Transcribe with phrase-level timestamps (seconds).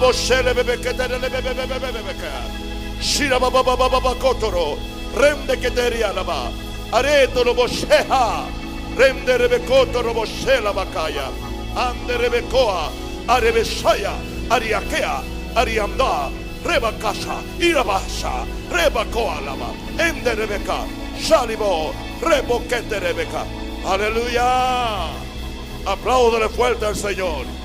[0.00, 2.32] Boshele bebe ketere bebe bebe bebe bebe ka.
[3.02, 4.78] Shira baba baba baba kotoro.
[5.14, 6.50] Rende keteria laba.
[6.90, 8.46] Areto lo bosheha.
[8.96, 11.28] Rende rebe kotoro boshela bakaya.
[11.76, 12.90] Ande rebe koa.
[13.28, 14.14] Arebe shaya.
[14.48, 15.22] Ariakea.
[15.54, 16.32] Ariamda.
[16.64, 17.36] Reba kasha.
[17.58, 18.46] Irabasha.
[18.72, 19.70] Reba koa laba.
[19.98, 20.86] Ende rebeka.
[21.20, 21.92] Shalibo.
[22.22, 23.44] Rebo kete rebeka.
[23.84, 25.10] Aleluya.
[25.84, 27.59] Apláudele fuerte al Señor.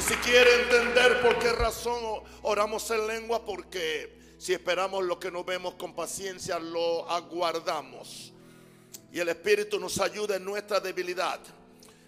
[0.00, 5.30] Y si quiere entender por qué razón oramos en lengua, porque si esperamos lo que
[5.30, 8.32] no vemos con paciencia, lo aguardamos.
[9.12, 11.38] Y el Espíritu nos ayuda en nuestra debilidad.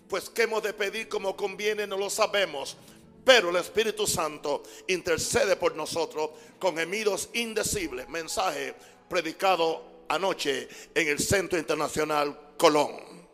[0.08, 2.78] Pues qué hemos de pedir como conviene, no lo sabemos.
[3.26, 8.08] Pero el Espíritu Santo intercede por nosotros con gemidos indecibles.
[8.08, 8.74] Mensaje
[9.06, 13.28] predicado anoche en el Centro Internacional Colón.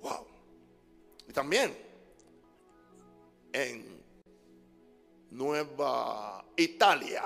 [0.00, 0.26] Wow.
[1.28, 1.91] Y también
[3.52, 4.02] en
[5.30, 7.22] Nueva Italia.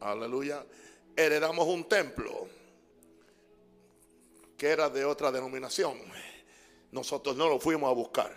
[0.00, 0.64] Aleluya.
[1.14, 2.48] Heredamos un templo
[4.56, 5.98] que era de otra denominación.
[6.92, 8.36] Nosotros no lo fuimos a buscar.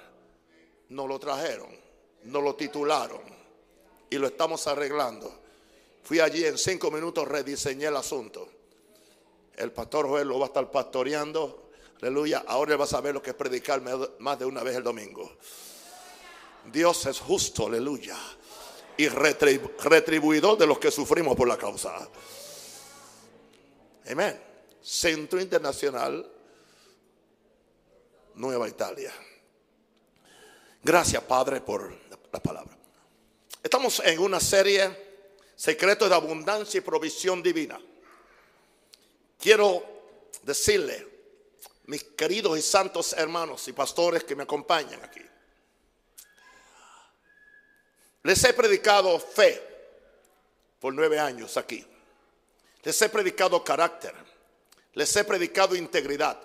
[0.89, 1.69] Nos lo trajeron.
[2.23, 3.21] Nos lo titularon.
[4.09, 5.31] Y lo estamos arreglando.
[6.03, 8.47] Fui allí en cinco minutos, rediseñé el asunto.
[9.55, 11.69] El pastor Joel lo va a estar pastoreando.
[12.01, 12.43] Aleluya.
[12.47, 13.81] Ahora él va a saber lo que es predicar
[14.19, 15.31] más de una vez el domingo.
[16.71, 18.17] Dios es justo, aleluya.
[18.97, 22.07] Y retribuidor de los que sufrimos por la causa.
[24.09, 24.41] Amén.
[24.81, 26.31] Centro Internacional
[28.35, 29.11] Nueva Italia.
[30.83, 31.94] Gracias, Padre, por
[32.31, 32.77] la palabra.
[33.63, 35.05] Estamos en una serie
[35.55, 37.79] Secretos de Abundancia y Provisión Divina.
[39.39, 39.83] Quiero
[40.44, 41.07] decirle,
[41.85, 45.22] mis queridos y santos hermanos y pastores que me acompañan aquí,
[48.25, 49.61] les he predicado fe
[50.79, 51.85] por nueve años aquí.
[52.81, 54.16] Les he predicado carácter.
[54.94, 56.35] Les he predicado integridad.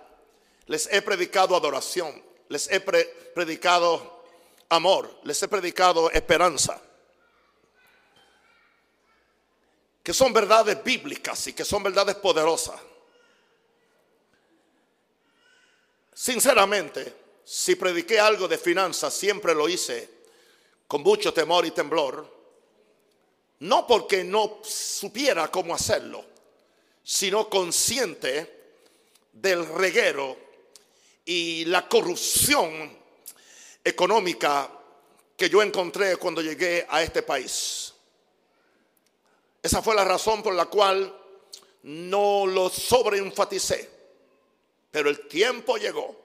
[0.66, 2.22] Les he predicado adoración.
[2.48, 4.24] Les he predicado
[4.68, 5.20] amor.
[5.24, 6.78] Les he predicado esperanza.
[10.02, 12.78] Que son verdades bíblicas y que son verdades poderosas.
[16.12, 20.19] Sinceramente, si prediqué algo de finanzas, siempre lo hice
[20.90, 22.28] con mucho temor y temblor,
[23.60, 26.24] no porque no supiera cómo hacerlo,
[27.04, 28.80] sino consciente
[29.32, 30.36] del reguero
[31.24, 32.98] y la corrupción
[33.84, 34.68] económica
[35.36, 37.94] que yo encontré cuando llegué a este país.
[39.62, 41.16] Esa fue la razón por la cual
[41.84, 43.88] no lo sobreenfaticé.
[44.90, 46.16] Pero el tiempo llegó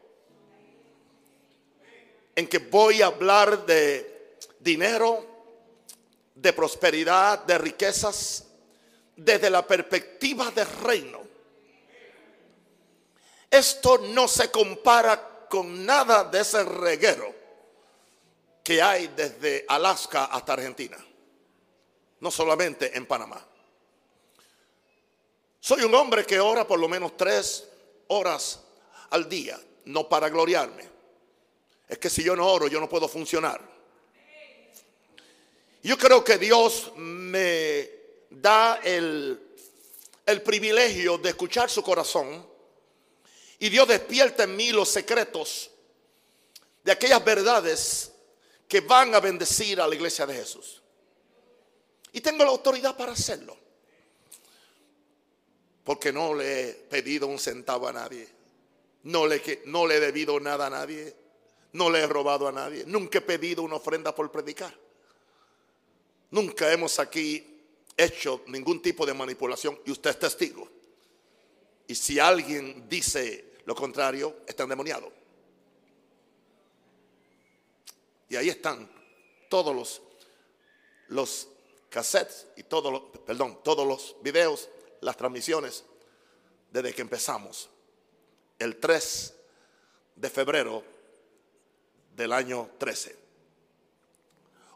[2.36, 4.15] en que voy a hablar de
[4.60, 5.26] dinero,
[6.36, 8.46] de prosperidad, de riquezas,
[9.16, 11.22] desde la perspectiva del reino.
[13.50, 17.34] Esto no se compara con nada de ese reguero
[18.64, 20.98] que hay desde Alaska hasta Argentina,
[22.20, 23.46] no solamente en Panamá.
[25.60, 27.68] Soy un hombre que ora por lo menos tres
[28.08, 28.62] horas
[29.12, 30.90] al día, no para gloriarme.
[31.88, 33.75] Es que si yo no oro, yo no puedo funcionar.
[35.86, 37.92] Yo creo que Dios me
[38.32, 39.40] da el,
[40.26, 42.44] el privilegio de escuchar su corazón
[43.60, 45.70] y Dios despierta en mí los secretos
[46.84, 48.12] de aquellas verdades
[48.68, 50.82] que van a bendecir a la iglesia de Jesús.
[52.14, 53.56] Y tengo la autoridad para hacerlo.
[55.84, 58.28] Porque no le he pedido un centavo a nadie.
[59.04, 61.16] No le, no le he debido nada a nadie.
[61.74, 62.86] No le he robado a nadie.
[62.88, 64.85] Nunca he pedido una ofrenda por predicar.
[66.32, 67.62] Nunca hemos aquí
[67.98, 70.68] hecho ningún tipo de manipulación y usted es testigo.
[71.88, 75.12] Y si alguien dice lo contrario, está endemoniado.
[78.30, 78.90] Y ahí están
[79.50, 80.02] todos los,
[81.08, 81.48] los
[81.90, 84.70] cassettes y todos los, perdón, todos los videos,
[85.02, 85.84] las transmisiones
[86.72, 87.70] desde que empezamos
[88.60, 89.34] el 3
[90.16, 90.84] de febrero
[92.16, 93.25] del año 13.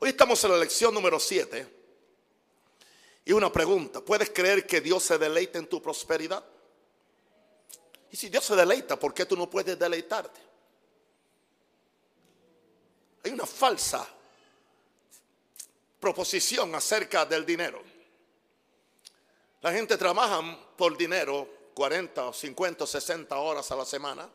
[0.01, 1.68] Hoy estamos en la lección número 7.
[3.25, 6.44] Y una pregunta, ¿puedes creer que Dios se deleita en tu prosperidad?
[8.10, 10.40] Y si Dios se deleita, ¿por qué tú no puedes deleitarte?
[13.25, 14.07] Hay una falsa
[16.00, 17.84] proposición acerca del dinero.
[19.62, 20.42] La gente trabaja
[20.78, 24.30] por dinero 40 50 60 horas a la semana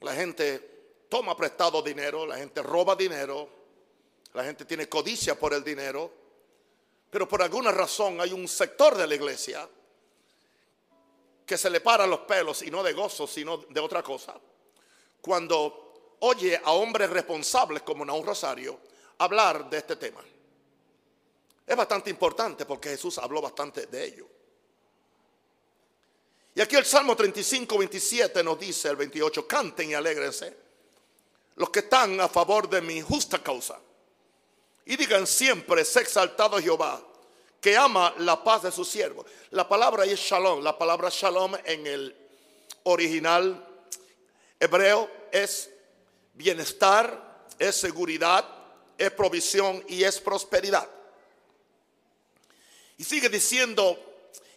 [0.00, 3.57] La gente toma prestado dinero, la gente roba dinero,
[4.34, 6.12] la gente tiene codicia por el dinero,
[7.10, 9.68] pero por alguna razón hay un sector de la iglesia
[11.46, 14.38] que se le para los pelos y no de gozo, sino de otra cosa.
[15.20, 18.78] Cuando oye a hombres responsables como Naúl Rosario
[19.18, 20.22] hablar de este tema.
[21.66, 24.26] Es bastante importante porque Jesús habló bastante de ello.
[26.54, 30.68] Y aquí el Salmo 35, 27 nos dice, el 28, canten y alegrense
[31.56, 33.78] los que están a favor de mi justa causa.
[34.88, 36.98] Y digan siempre, sé exaltado Jehová,
[37.60, 39.26] que ama la paz de sus siervos.
[39.50, 40.62] La palabra es shalom.
[40.62, 42.16] La palabra shalom en el
[42.84, 43.66] original
[44.58, 45.68] hebreo es
[46.32, 48.48] bienestar, es seguridad,
[48.96, 50.88] es provisión y es prosperidad.
[52.96, 53.98] Y sigue diciendo,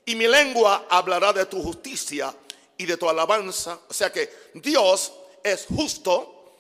[0.06, 2.34] y mi lengua hablará de tu justicia
[2.78, 3.82] y de tu alabanza.
[3.90, 5.12] O sea que Dios
[5.44, 6.56] es justo,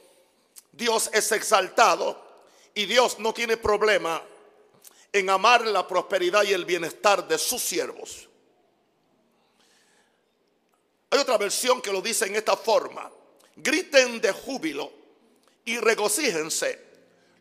[0.74, 2.31] Dios es exaltado
[2.73, 4.21] y Dios no tiene problema
[5.12, 8.27] en amar la prosperidad y el bienestar de sus siervos.
[11.09, 13.12] Hay otra versión que lo dice en esta forma.
[13.57, 14.91] Griten de júbilo
[15.65, 16.79] y regocíjense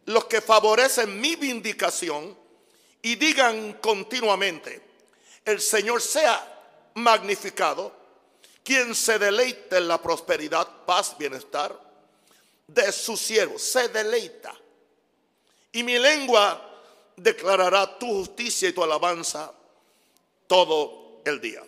[0.07, 2.37] los que favorecen mi vindicación
[3.03, 4.83] y digan continuamente,
[5.45, 7.95] el Señor sea magnificado,
[8.65, 11.79] quien se deleite en la prosperidad, paz, bienestar
[12.67, 14.55] de su siervo, se deleita.
[15.73, 16.71] Y mi lengua
[17.17, 19.53] declarará tu justicia y tu alabanza
[20.47, 21.63] todo el día.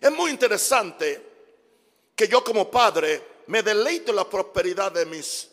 [0.00, 1.30] Es muy interesante
[2.14, 5.48] que yo como padre me deleito en la prosperidad de mis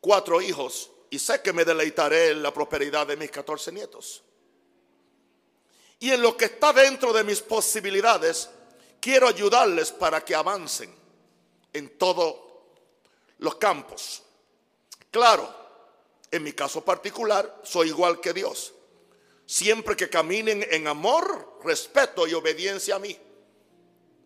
[0.00, 4.22] cuatro hijos y sé que me deleitaré en la prosperidad de mis 14 nietos.
[6.00, 8.50] Y en lo que está dentro de mis posibilidades,
[9.00, 10.92] quiero ayudarles para que avancen
[11.72, 12.34] en todos
[13.38, 14.23] los campos.
[15.14, 15.48] Claro,
[16.28, 18.74] en mi caso particular, soy igual que Dios.
[19.46, 23.16] Siempre que caminen en amor, respeto y obediencia a mí.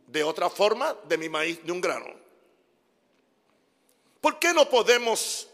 [0.07, 2.07] De otra forma, de mi maíz de un grano.
[4.23, 5.51] ¿Por qué no podemos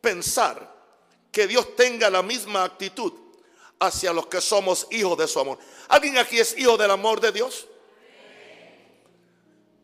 [0.00, 0.74] pensar
[1.30, 3.12] que Dios tenga la misma actitud
[3.78, 5.60] hacia los que somos hijos de su amor?
[5.86, 7.68] ¿Alguien aquí es hijo del amor de Dios?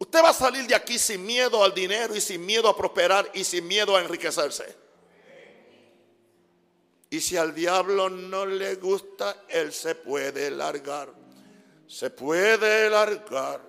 [0.01, 3.31] Usted va a salir de aquí sin miedo al dinero y sin miedo a prosperar
[3.33, 4.88] y sin miedo a enriquecerse.
[7.11, 11.09] Y si al diablo no le gusta, él se puede largar.
[11.87, 13.63] Se puede largar.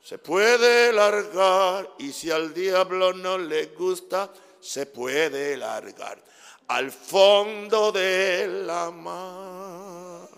[0.00, 1.90] Se puede largar.
[1.98, 6.22] Y si al diablo no le gusta, se puede largar.
[6.68, 10.28] Al fondo de la mar.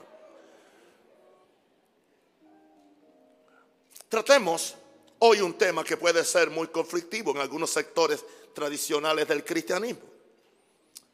[4.08, 4.74] Tratemos
[5.18, 8.24] hoy un tema que puede ser muy conflictivo en algunos sectores
[8.54, 10.17] tradicionales del cristianismo.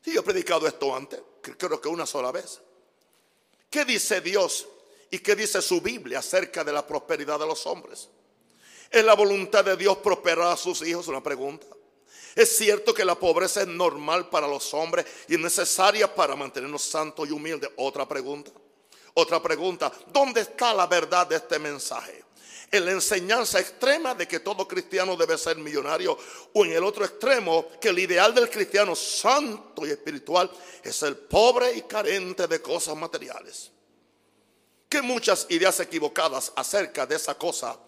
[0.04, 2.60] Sí, yo he predicado esto antes, creo que una sola vez.
[3.70, 4.68] ¿Qué dice Dios
[5.10, 8.10] y qué dice su Biblia acerca de la prosperidad de los hombres?
[8.90, 11.08] ¿Es la voluntad de Dios prosperar a sus hijos?
[11.08, 11.66] Una pregunta.
[12.34, 16.82] Es cierto que la pobreza es normal para los hombres y es necesaria para mantenernos
[16.82, 17.70] santos y humildes.
[17.76, 18.50] Otra pregunta.
[19.14, 19.90] Otra pregunta.
[20.08, 22.24] ¿Dónde está la verdad de este mensaje?
[22.76, 26.18] En la enseñanza extrema de que todo cristiano debe ser millonario
[26.52, 30.50] o en el otro extremo que el ideal del cristiano santo y espiritual
[30.82, 33.70] es el pobre y carente de cosas materiales.
[34.88, 37.78] Que muchas ideas equivocadas acerca de esa cosa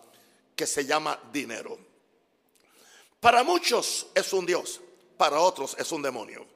[0.54, 1.78] que se llama dinero.
[3.20, 4.80] Para muchos es un Dios,
[5.16, 6.46] para otros es un demonio.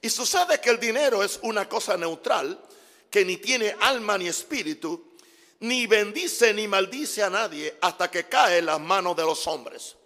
[0.00, 2.60] Y sucede que el dinero es una cosa neutral
[3.10, 5.11] que ni tiene alma ni espíritu
[5.62, 9.96] ni bendice ni maldice a nadie hasta que cae en las manos de los hombres.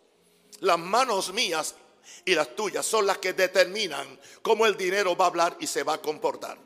[0.61, 1.75] Las manos mías
[2.25, 5.83] y las tuyas son las que determinan cómo el dinero va a hablar y se
[5.83, 6.59] va a comportar.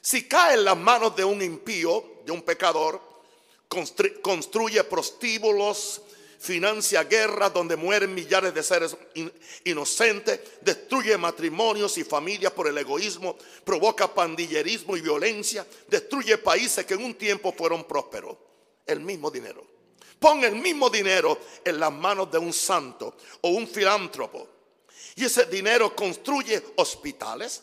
[0.00, 3.00] Si cae en las manos de un impío, de un pecador,
[4.22, 6.00] construye prostíbulos,
[6.38, 8.96] financia guerras donde mueren millares de seres
[9.64, 16.94] inocentes, destruye matrimonios y familias por el egoísmo, provoca pandillerismo y violencia, destruye países que
[16.94, 18.36] en un tiempo fueron prósperos.
[18.86, 19.66] El mismo dinero.
[20.18, 24.48] Pon el mismo dinero en las manos de un santo o un filántropo.
[25.16, 27.62] Y ese dinero construye hospitales,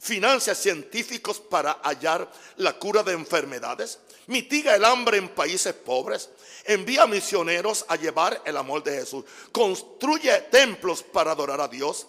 [0.00, 6.30] financia científicos para hallar la cura de enfermedades, mitiga el hambre en países pobres,
[6.64, 12.08] envía misioneros a llevar el amor de Jesús, construye templos para adorar a Dios,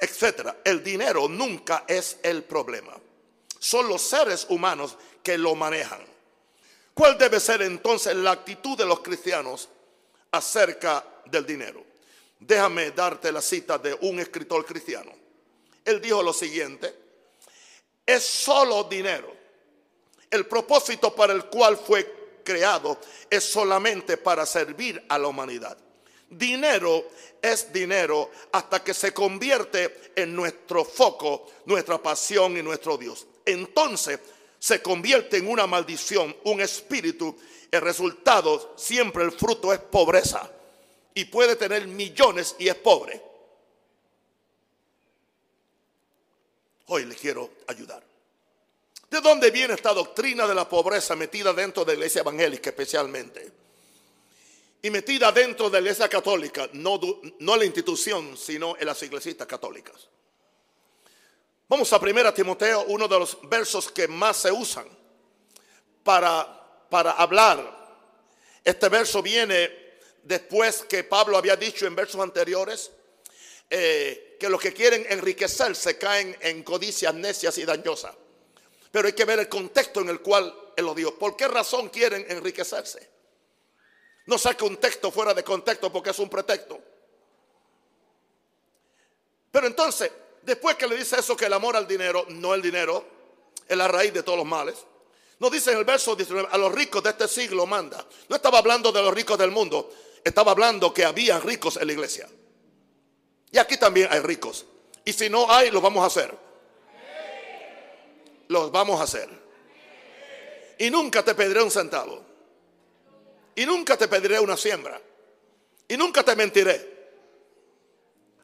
[0.00, 0.50] etc.
[0.64, 2.94] El dinero nunca es el problema.
[3.58, 6.04] Son los seres humanos que lo manejan.
[6.92, 9.68] ¿Cuál debe ser entonces la actitud de los cristianos
[10.30, 11.84] acerca del dinero.
[12.38, 15.12] Déjame darte la cita de un escritor cristiano.
[15.84, 16.94] Él dijo lo siguiente,
[18.08, 19.30] es solo dinero.
[20.30, 22.98] El propósito para el cual fue creado
[23.28, 25.76] es solamente para servir a la humanidad.
[26.30, 27.04] Dinero
[27.42, 33.26] es dinero hasta que se convierte en nuestro foco, nuestra pasión y nuestro Dios.
[33.44, 34.20] Entonces
[34.58, 37.36] se convierte en una maldición, un espíritu.
[37.70, 40.50] El resultado, siempre el fruto es pobreza.
[41.12, 43.27] Y puede tener millones y es pobre.
[46.88, 48.02] Hoy les quiero ayudar.
[49.10, 53.52] ¿De dónde viene esta doctrina de la pobreza metida dentro de la iglesia evangélica especialmente?
[54.82, 57.00] Y metida dentro de la iglesia católica, no,
[57.40, 60.08] no la institución, sino en las iglesias católicas.
[61.68, 64.86] Vamos a 1 Timoteo, uno de los versos que más se usan
[66.02, 67.76] para, para hablar.
[68.64, 69.70] Este verso viene
[70.22, 72.90] después que Pablo había dicho en versos anteriores
[73.68, 78.14] eh, que los que quieren enriquecerse caen en codicias necias y dañosas.
[78.90, 81.14] Pero hay que ver el contexto en el cual él lo dijo.
[81.18, 83.10] ¿Por qué razón quieren enriquecerse?
[84.26, 86.80] No saque un texto fuera de contexto porque es un pretexto.
[89.50, 90.10] Pero entonces,
[90.42, 93.04] después que le dice eso, que el amor al dinero, no el dinero,
[93.66, 94.76] es la raíz de todos los males.
[95.38, 98.06] Nos dice en el verso 19, a los ricos de este siglo manda.
[98.28, 99.90] No estaba hablando de los ricos del mundo,
[100.24, 102.28] estaba hablando que había ricos en la iglesia.
[103.50, 104.66] Y aquí también hay ricos.
[105.04, 106.48] Y si no hay, los vamos a hacer
[108.48, 109.28] los vamos a hacer.
[110.78, 112.24] Y nunca te pediré un centavo.
[113.54, 115.00] Y nunca te pediré una siembra.
[115.86, 116.98] Y nunca te mentiré.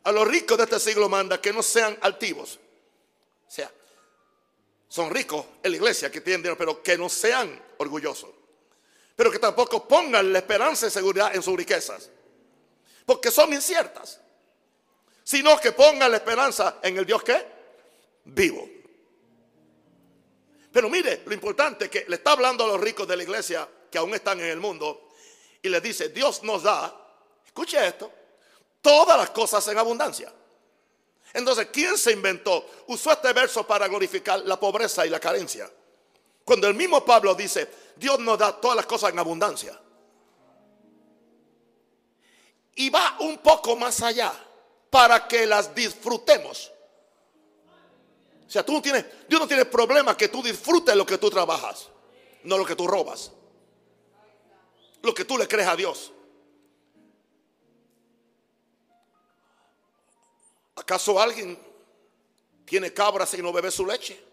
[0.04, 2.58] A los ricos de este siglo manda que no sean altivos.
[3.46, 3.70] O sea,
[4.88, 8.30] son ricos en la iglesia que tienen dinero, pero que no sean orgullosos.
[9.16, 12.10] Pero que tampoco pongan la esperanza y seguridad en sus riquezas.
[13.06, 14.20] Porque son inciertas.
[15.24, 17.44] Sino que pongan la esperanza en el Dios que
[18.26, 18.68] vivo.
[20.70, 23.68] Pero mire, lo importante es que le está hablando a los ricos de la iglesia
[23.90, 25.08] que aún están en el mundo
[25.62, 26.94] y les dice, Dios nos da,
[27.46, 28.12] escuche esto,
[28.82, 30.32] todas las cosas en abundancia.
[31.32, 32.68] Entonces, ¿quién se inventó?
[32.88, 35.70] Usó este verso para glorificar la pobreza y la carencia.
[36.44, 39.80] Cuando el mismo Pablo dice, Dios nos da todas las cosas en abundancia.
[42.76, 44.32] Y va un poco más allá
[44.94, 46.70] para que las disfrutemos.
[48.46, 51.28] O sea, tú no tienes, Dios no tiene problema que tú disfrutes lo que tú
[51.30, 51.88] trabajas,
[52.44, 53.32] no lo que tú robas.
[55.02, 56.12] Lo que tú le crees a Dios.
[60.76, 61.58] ¿Acaso alguien
[62.64, 64.24] tiene cabras y no bebe su leche?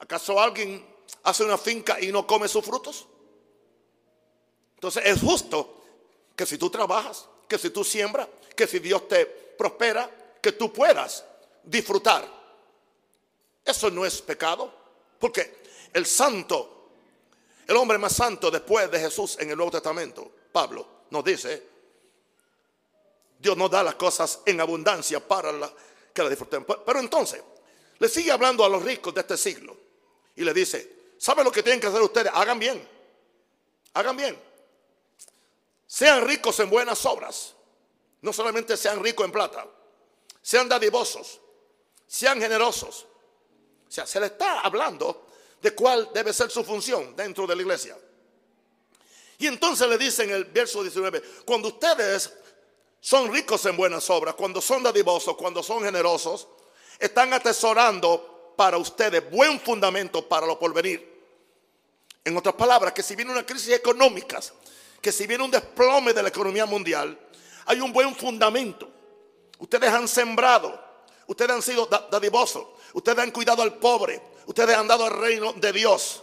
[0.00, 0.84] ¿Acaso alguien
[1.22, 3.06] hace una finca y no come sus frutos?
[4.74, 5.80] Entonces es justo
[6.34, 8.26] que si tú trabajas, que si tú siembras,
[8.58, 10.10] que si Dios te prospera,
[10.42, 11.24] que tú puedas
[11.62, 12.38] disfrutar
[13.68, 14.72] eso no es pecado.
[15.18, 15.62] Porque
[15.92, 16.90] el santo,
[17.66, 21.62] el hombre más santo después de Jesús en el Nuevo Testamento, Pablo, nos dice,
[23.38, 25.52] Dios nos da las cosas en abundancia para
[26.14, 26.66] que las disfrutemos.
[26.86, 27.42] Pero entonces,
[27.98, 29.76] le sigue hablando a los ricos de este siglo
[30.34, 32.32] y le dice, ¿saben lo que tienen que hacer ustedes?
[32.34, 32.88] Hagan bien,
[33.92, 34.40] hagan bien.
[35.86, 37.54] Sean ricos en buenas obras.
[38.22, 39.66] No solamente sean ricos en plata,
[40.42, 41.40] sean dadivosos,
[42.06, 43.06] sean generosos,
[43.88, 45.28] o sea, se le está hablando
[45.60, 47.96] de cuál debe ser su función dentro de la iglesia.
[49.38, 52.32] Y entonces le dice en el verso 19, cuando ustedes
[53.00, 56.48] son ricos en buenas obras, cuando son dadivosos, cuando son generosos,
[56.98, 61.16] están atesorando para ustedes buen fundamento para lo porvenir.
[62.24, 64.40] En otras palabras, que si viene una crisis económica,
[65.00, 67.18] que si viene un desplome de la economía mundial,
[67.68, 68.88] hay un buen fundamento.
[69.58, 70.78] Ustedes han sembrado,
[71.26, 74.20] ustedes han sido dadivosos, Ustedes han cuidado al pobre.
[74.46, 76.22] Ustedes han dado al reino de Dios.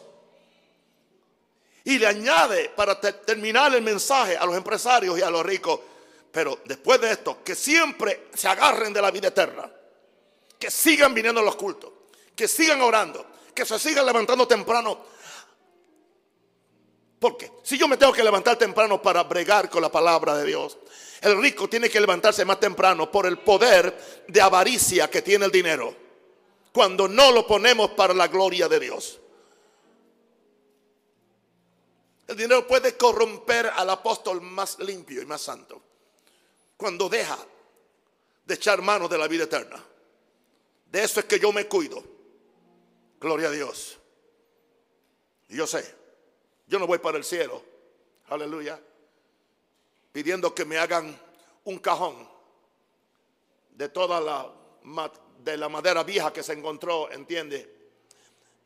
[1.84, 5.80] Y le añade para terminar el mensaje a los empresarios y a los ricos.
[6.32, 9.72] Pero después de esto, que siempre se agarren de la vida eterna.
[10.58, 11.92] Que sigan viniendo a los cultos.
[12.36, 13.25] Que sigan orando.
[13.54, 15.00] Que se sigan levantando temprano.
[17.25, 20.77] Porque si yo me tengo que levantar temprano para bregar con la palabra de Dios,
[21.22, 25.51] el rico tiene que levantarse más temprano por el poder de avaricia que tiene el
[25.51, 25.91] dinero
[26.72, 29.20] cuando no lo ponemos para la gloria de Dios.
[32.27, 35.82] El dinero puede corromper al apóstol más limpio y más santo
[36.77, 37.39] cuando deja
[38.46, 39.84] de echar mano de la vida eterna.
[40.91, 42.03] De eso es que yo me cuido.
[43.20, 43.98] Gloria a Dios.
[45.50, 46.04] Yo sé,
[46.67, 47.63] yo no voy para el cielo.
[48.27, 48.79] Aleluya.
[50.12, 51.19] pidiendo que me hagan
[51.65, 52.27] un cajón
[53.72, 54.51] de toda la,
[55.43, 57.69] de la madera vieja que se encontró, entiende,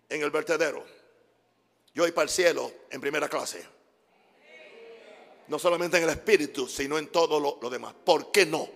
[0.08, 0.86] en el vertedero.
[1.94, 3.65] Yo voy para el cielo en primera clase.
[5.48, 7.96] No solamente en el espíritu, sino en todo lo, demás.
[8.06, 8.70] ¿Por qué no?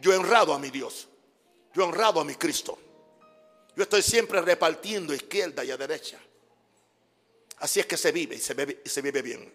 [0.00, 1.08] Yo he honrado a mi Dios.
[1.74, 2.78] Yo he honrado a mi Cristo.
[3.74, 6.20] Yo estoy siempre repartiendo izquierda y a derecha.
[7.60, 9.52] Así es que se vive y se vive, y se vive bien.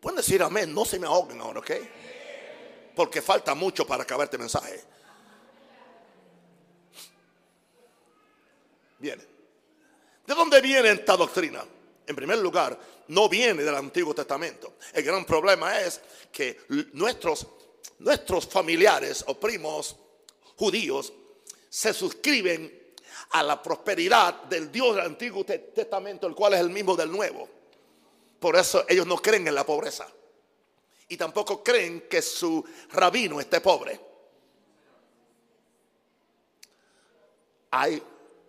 [0.00, 1.70] Pueden decir amén, no se me ahoguen ahora, ¿ok?
[2.94, 4.82] Porque falta mucho para acabar este mensaje.
[8.98, 9.24] Viene.
[10.26, 11.64] ¿De dónde viene esta doctrina?
[12.06, 14.76] En primer lugar, no viene del Antiguo Testamento.
[14.92, 16.60] El gran problema es que
[16.92, 17.46] nuestros,
[17.98, 19.96] nuestros familiares o primos
[20.56, 21.12] judíos
[21.68, 22.77] se suscriben
[23.30, 27.48] a la prosperidad del Dios del Antiguo Testamento, el cual es el mismo del Nuevo.
[28.40, 30.08] Por eso ellos no creen en la pobreza.
[31.08, 34.00] Y tampoco creen que su rabino esté pobre.
[37.70, 38.02] Hay,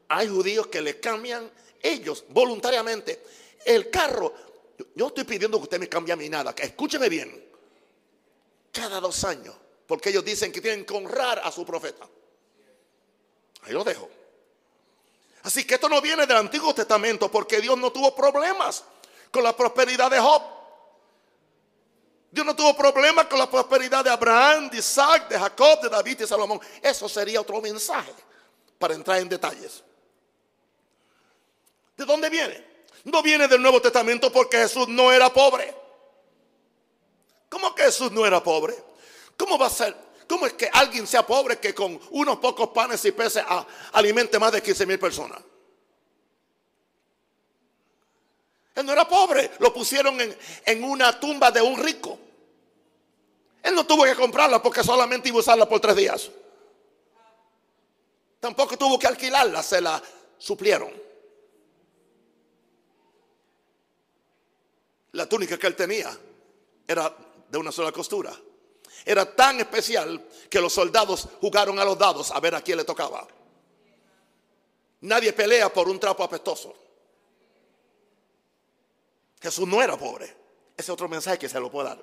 [0.10, 1.50] hay judíos que le cambian
[1.82, 3.24] ellos voluntariamente
[3.66, 4.34] el carro.
[4.78, 6.54] Yo no estoy pidiendo que usted me cambie a mí nada.
[6.58, 7.50] Escúcheme bien.
[8.72, 9.56] Cada dos años.
[9.88, 12.08] Porque ellos dicen que tienen que honrar a su profeta.
[13.64, 14.10] Ahí lo dejo.
[15.44, 18.84] Así que esto no viene del Antiguo Testamento porque Dios no tuvo problemas
[19.32, 20.42] con la prosperidad de Job.
[22.32, 26.22] Dios no tuvo problemas con la prosperidad de Abraham, de Isaac, de Jacob, de David
[26.22, 26.60] y Salomón.
[26.82, 28.14] Eso sería otro mensaje
[28.78, 29.84] para entrar en detalles.
[31.98, 32.66] ¿De dónde viene?
[33.06, 35.76] No viene del Nuevo Testamento porque Jesús no era pobre.
[37.50, 38.76] ¿Cómo que Jesús no era pobre?
[39.36, 39.96] ¿Cómo va a ser?
[40.30, 43.44] ¿Cómo es que alguien sea pobre que con unos pocos panes y peces
[43.94, 45.42] alimente más de 15 mil personas?
[48.76, 52.20] Él no era pobre, lo pusieron en, en, una tumba de un rico.
[53.64, 56.30] Él no tuvo que comprarla porque solamente iba a usarla por tres días.
[58.40, 60.00] Tampoco tuvo que alquilarla, se la
[60.38, 60.94] suplieron.
[65.14, 66.16] La túnica que él tenía
[66.88, 67.18] era
[67.50, 68.40] de una sola costura.
[69.06, 72.84] Era tan especial que los soldados jugaron a los dados a ver a quién le
[72.84, 73.28] tocaba.
[75.02, 76.76] Nadie pelea por un trapo apestoso.
[79.42, 80.26] Jesús no era pobre.
[80.26, 82.02] Ese es otro mensaje que se lo puedo dar.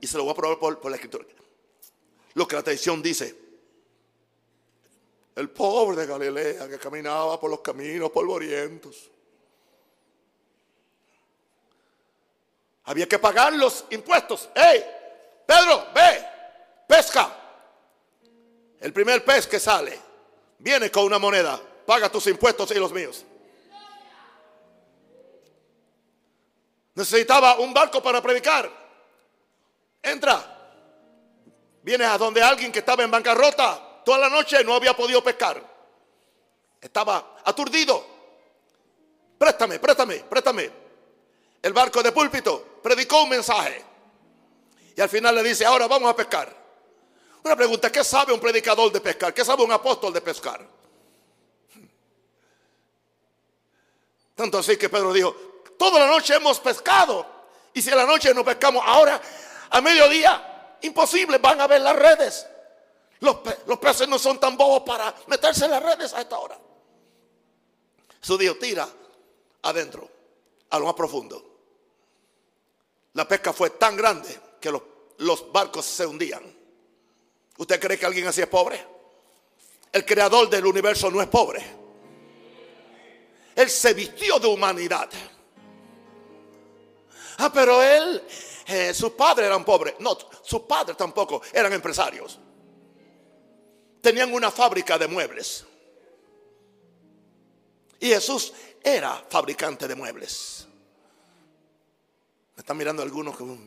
[0.00, 1.24] Y se lo voy a probar por, la escritura.
[2.34, 3.36] Lo que la tradición dice.
[5.36, 9.10] El pobre de Galilea que caminaba por los caminos polvorientos.
[12.84, 14.48] Había que pagar los impuestos.
[14.54, 14.99] ¡Ey!
[15.50, 16.24] Pedro, ve,
[16.86, 17.28] pesca.
[18.78, 19.98] El primer pez que sale
[20.60, 21.60] viene con una moneda.
[21.84, 23.24] Paga tus impuestos y los míos.
[26.94, 28.70] Necesitaba un barco para predicar.
[30.00, 30.40] Entra.
[31.82, 35.60] Viene a donde alguien que estaba en bancarrota toda la noche no había podido pescar.
[36.80, 38.06] Estaba aturdido.
[39.36, 40.70] Préstame, préstame, préstame.
[41.60, 43.89] El barco de púlpito predicó un mensaje.
[45.00, 46.54] Y al final le dice, ahora vamos a pescar.
[47.42, 49.32] Una pregunta, ¿qué sabe un predicador de pescar?
[49.32, 50.60] ¿Qué sabe un apóstol de pescar?
[54.34, 55.34] Tanto así que Pedro dijo,
[55.78, 57.26] toda la noche hemos pescado.
[57.72, 59.18] Y si a la noche no pescamos, ahora
[59.70, 62.46] a mediodía, imposible, van a ver las redes.
[63.20, 63.36] Los,
[63.80, 66.58] peces no son tan bobos para meterse en las redes a esta hora.
[68.20, 68.86] Su dijo, tira
[69.62, 70.06] adentro,
[70.68, 71.42] a lo más profundo.
[73.14, 74.89] La pesca fue tan grande que los,
[75.52, 76.42] barcos se hundían.
[77.58, 78.82] ¿Usted cree que alguien así es pobre?
[79.92, 81.62] El creador del universo no es pobre.
[83.54, 85.10] Él se vistió de humanidad.
[87.38, 88.22] Ah, pero él,
[88.66, 89.94] eh, sus padres eran pobres.
[89.98, 92.38] No, sus padres tampoco eran empresarios.
[94.00, 95.66] Tenían una fábrica de muebles.
[97.98, 98.52] Y Jesús
[98.82, 100.66] era fabricante de muebles.
[102.56, 103.58] Me están mirando algunos como...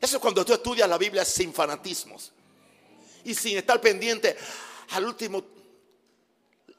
[0.00, 2.32] Eso es cuando tú estudias la Biblia sin fanatismos
[3.24, 4.36] y sin estar pendiente
[4.90, 5.42] al último,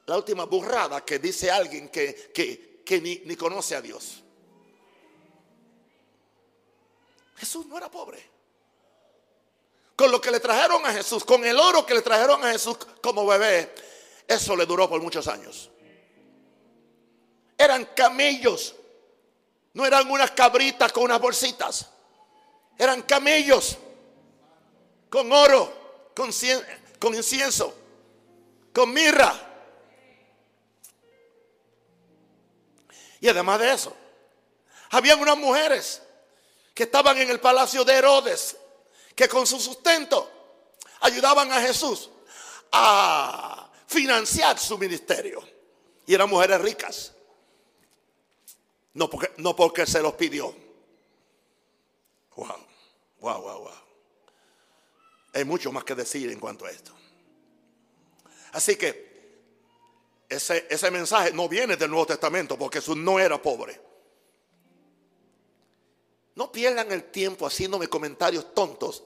[0.06, 2.32] la última burrada que dice alguien que,
[2.84, 4.22] que, ni, ni conoce a Dios.
[7.36, 8.28] Jesús no era pobre.
[9.94, 12.78] Con lo que le trajeron a Jesús, con el oro que le trajeron a Jesús
[13.02, 13.74] como bebé,
[14.26, 15.70] eso le duró por muchos años.
[17.58, 18.76] Eran camellos
[19.72, 21.88] no eran unas cabritas con unas bolsitas.
[22.80, 23.76] Eran camellos
[25.08, 26.30] con oro, con,
[26.98, 27.72] con incienso,
[28.72, 29.48] con mirra.
[33.20, 33.96] Y además de eso,
[34.90, 36.02] Habían unas mujeres
[36.74, 38.56] que estaban en el palacio de Herodes,
[39.14, 40.28] que con su sustento
[41.00, 42.10] ayudaban a Jesús
[42.72, 45.42] a financiar su ministerio.
[46.06, 47.12] Y eran mujeres ricas.
[48.94, 50.52] No porque, no porque se los pidió.
[52.34, 52.66] Wow,
[53.20, 53.72] wow, wow, wow.
[55.34, 56.92] Hay mucho más que decir en cuanto a esto.
[58.52, 59.10] Así que
[60.28, 63.80] ese, ese mensaje no viene del Nuevo Testamento porque Jesús no era pobre.
[66.34, 69.04] No pierdan el tiempo haciéndome comentarios tontos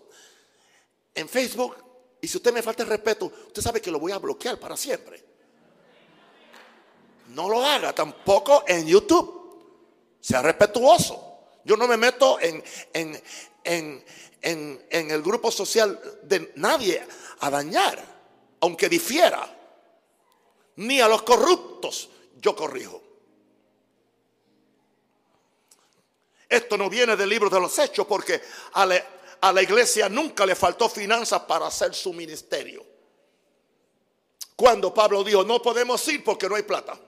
[1.14, 1.76] en Facebook.
[2.20, 4.76] Y si usted me falta el respeto, usted sabe que lo voy a bloquear para
[4.76, 5.22] siempre.
[7.28, 9.42] No lo haga tampoco en YouTube.
[10.20, 11.33] Sea respetuoso.
[11.64, 13.22] Yo no me meto en, en,
[13.64, 14.04] en,
[14.42, 17.04] en, el grupo social de nadie
[17.40, 18.02] a dañar,
[18.60, 19.50] aunque difiera.
[20.76, 23.02] Ni a los corruptos yo corrijo.
[26.48, 30.88] Esto no viene del libro de los hechos porque a la iglesia nunca le faltó
[30.88, 32.84] finanzas para hacer su ministerio.
[34.56, 36.98] Cuando Pablo dijo, no podemos ir porque no hay plata.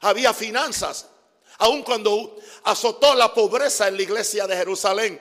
[0.00, 1.08] Había finanzas
[1.58, 5.20] Aun cuando azotó la pobreza en la iglesia de Jerusalén,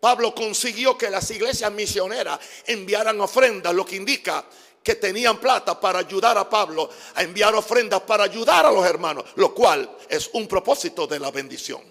[0.00, 4.44] Pablo consiguió que las iglesias misioneras enviaran ofrendas, lo que indica
[4.82, 9.24] que tenían plata para ayudar a Pablo a enviar ofrendas para ayudar a los hermanos,
[9.36, 11.82] lo cual es un propósito de la bendición.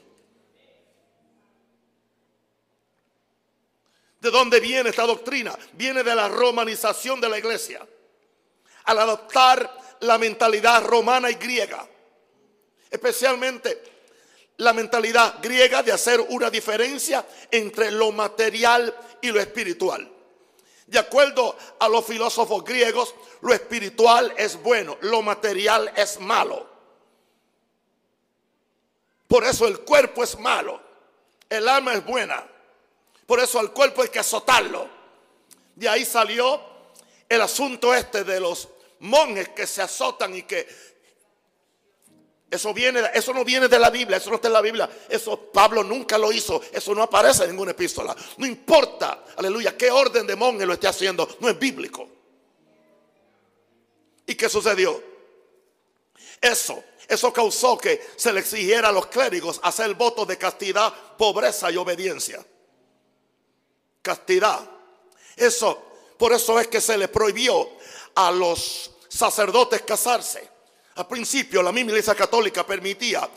[4.22, 5.58] ¿De dónde viene esta doctrina?
[5.74, 7.86] Viene de la romanización de la iglesia.
[8.86, 11.88] Al adoptar la mentalidad romana y griega
[12.94, 13.82] especialmente
[14.58, 20.08] la mentalidad griega de hacer una diferencia entre lo material y lo espiritual.
[20.86, 26.70] De acuerdo a los filósofos griegos, lo espiritual es bueno, lo material es malo.
[29.28, 30.80] Por eso el cuerpo es malo,
[31.50, 32.48] el alma es buena.
[33.26, 34.88] Por eso al cuerpo hay que azotarlo.
[35.74, 36.62] De ahí salió
[37.28, 40.93] el asunto este de los monjes que se azotan y que
[42.54, 44.88] eso, viene, eso no viene de la Biblia, eso no está en la Biblia.
[45.10, 48.16] Eso Pablo nunca lo hizo, eso no aparece en ninguna epístola.
[48.38, 52.08] No importa, aleluya, qué orden de monje lo esté haciendo, no es bíblico.
[54.28, 55.02] ¿Y qué sucedió?
[56.40, 61.72] Eso, eso causó que se le exigiera a los clérigos hacer votos de castidad, pobreza
[61.72, 62.46] y obediencia.
[64.04, 64.60] Castidad.
[65.36, 65.82] Eso,
[66.20, 67.68] por eso es que se le prohibió
[68.14, 70.53] a los sacerdotes casarse.
[70.96, 73.28] Al principio la misma iglesia católica permitía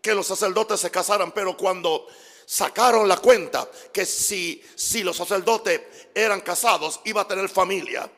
[0.00, 2.06] que los sacerdotes se casaran, pero cuando
[2.44, 5.80] sacaron la cuenta que si, si los sacerdotes
[6.14, 8.10] eran casados, iba a tener familia,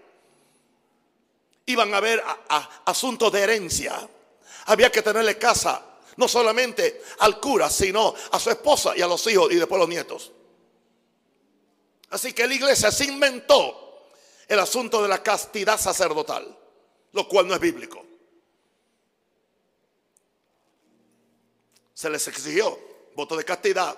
[1.66, 2.22] iban a haber
[2.84, 4.08] asuntos de herencia,
[4.66, 5.82] había que tenerle casa,
[6.16, 9.88] no solamente al cura, sino a su esposa y a los hijos y después los
[9.88, 10.32] nietos.
[12.10, 14.08] Así que la iglesia se inventó
[14.46, 16.56] el asunto de la castidad sacerdotal,
[17.12, 18.07] lo cual no es bíblico.
[21.98, 22.78] Se les exigió
[23.16, 23.96] voto de castidad.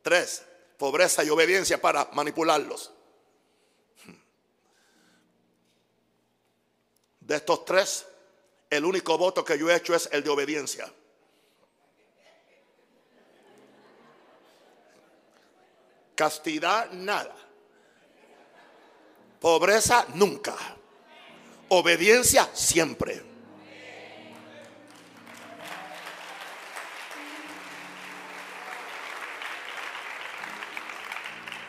[0.00, 0.42] Tres,
[0.78, 2.90] pobreza y obediencia para manipularlos.
[7.20, 8.06] De estos tres,
[8.70, 10.90] el único voto que yo he hecho es el de obediencia.
[16.14, 17.36] Castidad, nada.
[19.38, 20.56] Pobreza, nunca.
[21.68, 23.35] Obediencia, siempre.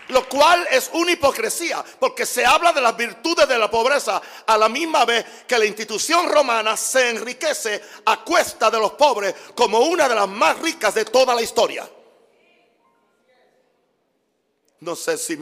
[0.09, 4.57] Lo cual es una hipocresía, porque se habla de las virtudes de la pobreza a
[4.57, 9.79] la misma vez que la institución romana se enriquece a cuesta de los pobres como
[9.79, 11.89] una de las más ricas de toda la historia.
[14.79, 15.37] No sé si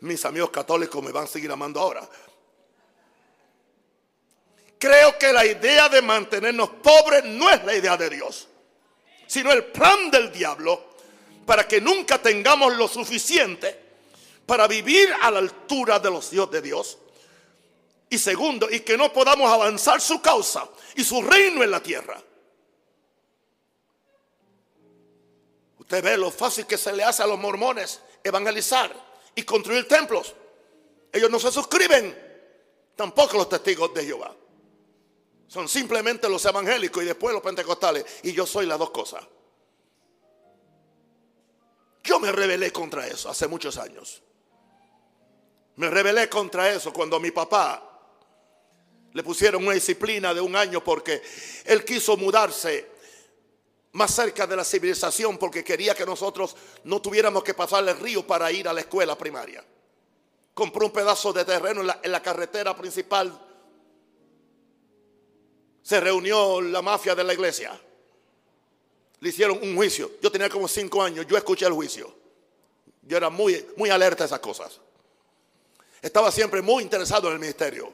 [0.00, 2.08] mis amigos católicos me van a seguir amando ahora.
[4.78, 8.46] Creo que la idea de mantenernos pobres no es la idea de Dios,
[9.26, 10.94] sino el plan del diablo
[11.46, 13.83] para que nunca tengamos lo suficiente
[14.46, 16.98] para vivir a la altura de los hijos de Dios.
[18.10, 22.22] Y segundo, y que no podamos avanzar su causa y su reino en la tierra.
[25.78, 28.90] Usted ve lo fácil que se le hace a los mormones evangelizar
[29.34, 30.34] y construir templos.
[31.12, 32.16] Ellos no se suscriben,
[32.96, 34.34] tampoco los testigos de Jehová.
[35.46, 38.04] Son simplemente los evangélicos y después los pentecostales.
[38.22, 39.22] Y yo soy las dos cosas.
[42.02, 44.23] Yo me rebelé contra eso hace muchos años.
[45.76, 47.94] Me rebelé contra eso cuando a mi papá
[49.12, 51.22] le pusieron una disciplina de un año porque
[51.64, 52.94] él quiso mudarse
[53.92, 58.26] más cerca de la civilización porque quería que nosotros no tuviéramos que pasar el río
[58.26, 59.64] para ir a la escuela primaria.
[60.52, 63.40] Compró un pedazo de terreno en la, carretera principal.
[65.82, 67.80] Se reunió la mafia de la iglesia.
[69.20, 70.12] Le hicieron un juicio.
[70.20, 71.26] Yo tenía como cinco años.
[71.28, 72.12] Yo escuché el juicio.
[73.02, 74.80] Yo era muy, muy alerta a esas cosas.
[76.04, 77.90] Estaba siempre muy interesado en el ministerio.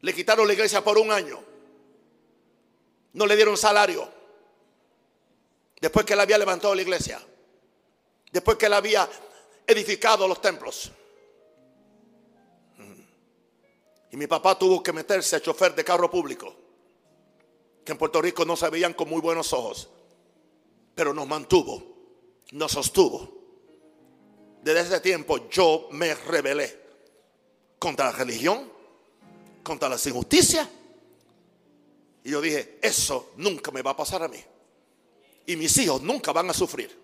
[0.00, 1.42] Le quitaron la iglesia por un año.
[3.14, 4.08] No le dieron salario.
[5.80, 7.20] Después que él había levantado la iglesia.
[8.30, 9.08] Después que él había
[9.66, 10.92] edificado los templos.
[14.12, 16.54] Y mi papá tuvo que meterse a chofer de carro público.
[17.84, 19.90] Que en Puerto Rico no se veían con muy buenos ojos.
[20.94, 21.91] Pero nos mantuvo.
[22.52, 23.28] Nos sostuvo.
[24.62, 26.80] Desde ese tiempo yo me rebelé
[27.78, 28.72] contra la religión
[29.62, 30.68] contra las injusticias.
[32.24, 34.42] Y yo dije, eso nunca me va a pasar a mí.
[35.46, 36.96] Y mis hijos nunca van a sufrir.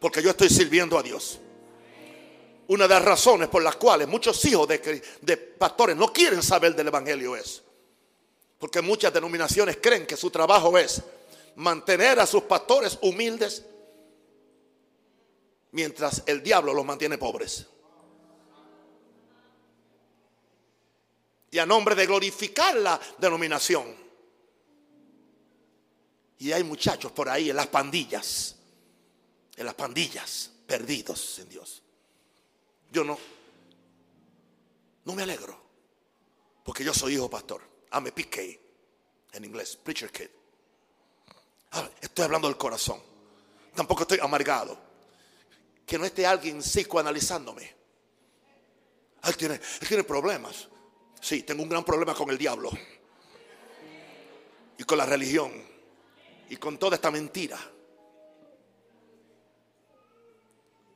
[0.00, 1.38] Porque yo estoy sirviendo a Dios.
[2.68, 6.74] Una de las razones por las cuales muchos hijos de, de pastores no quieren saber
[6.74, 7.62] del Evangelio es.
[8.58, 11.02] Porque muchas denominaciones creen que su trabajo es
[11.56, 13.64] mantener a sus pastores humildes
[15.72, 17.66] mientras el diablo los mantiene pobres.
[21.52, 23.94] y a nombre de glorificar la denominación.
[26.38, 28.56] Y hay muchachos por ahí en las pandillas,
[29.54, 31.82] en las pandillas, perdidos en Dios.
[32.90, 33.18] Yo no,
[35.04, 35.62] no me alegro,
[36.64, 37.60] porque yo soy hijo pastor.
[37.92, 38.58] I'm a PK,
[39.32, 40.30] en inglés, preacher kid.
[41.72, 42.98] Ah, estoy hablando del corazón.
[43.74, 44.91] Tampoco estoy amargado.
[45.92, 47.70] Que no esté alguien psicoanalizándome.
[49.24, 50.66] Él tiene, problemas.
[51.20, 52.70] Sí, tengo un gran problema con el diablo.
[54.78, 55.52] Y con la religión.
[56.48, 57.58] Y con toda esta mentira.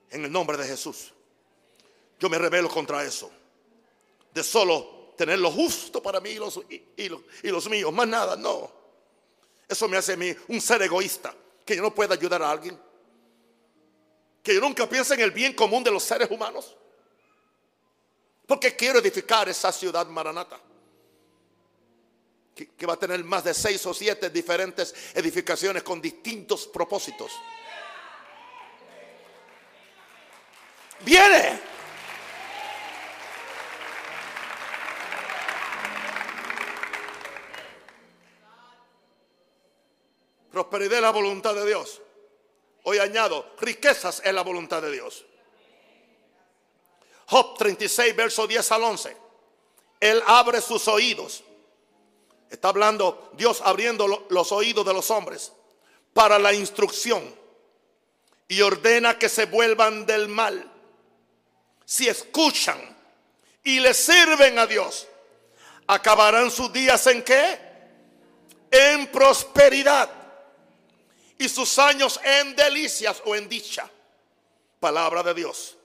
[0.08, 1.12] En el nombre de Jesús.
[2.18, 3.30] Yo me rebelo contra eso.
[4.32, 6.58] De solo tener lo justo para mí y los,
[6.96, 7.92] y, los, míos.
[7.92, 8.72] Más nada, no.
[9.68, 11.34] Eso me hace a mí un ser egoísta.
[11.66, 12.85] Que yo no pueda ayudar a alguien.
[14.46, 16.76] Que yo nunca piense en el bien común de los seres humanos.
[18.46, 20.60] Porque quiero edificar esa ciudad maranata.
[22.54, 27.32] Que, va a tener más de seis o siete diferentes edificaciones con distintos propósitos.
[31.00, 31.60] Viene.
[40.52, 42.00] Prosperidad es la voluntad de Dios.
[42.88, 45.24] Hoy añado, riquezas es la voluntad de Dios.
[47.26, 49.16] Job 36, verso 10 al 11.
[49.98, 51.42] Él abre sus oídos.
[52.48, 55.50] Está hablando Dios abriendo los oídos de los hombres
[56.12, 57.34] para la instrucción
[58.46, 60.70] y ordena que se vuelvan del mal.
[61.84, 62.78] Si escuchan
[63.64, 65.08] y le sirven a Dios,
[65.88, 67.58] acabarán sus días en qué?
[68.70, 70.25] En prosperidad
[71.38, 73.88] y sus años en delicias o en dicha.
[74.80, 75.76] Palabra de Dios.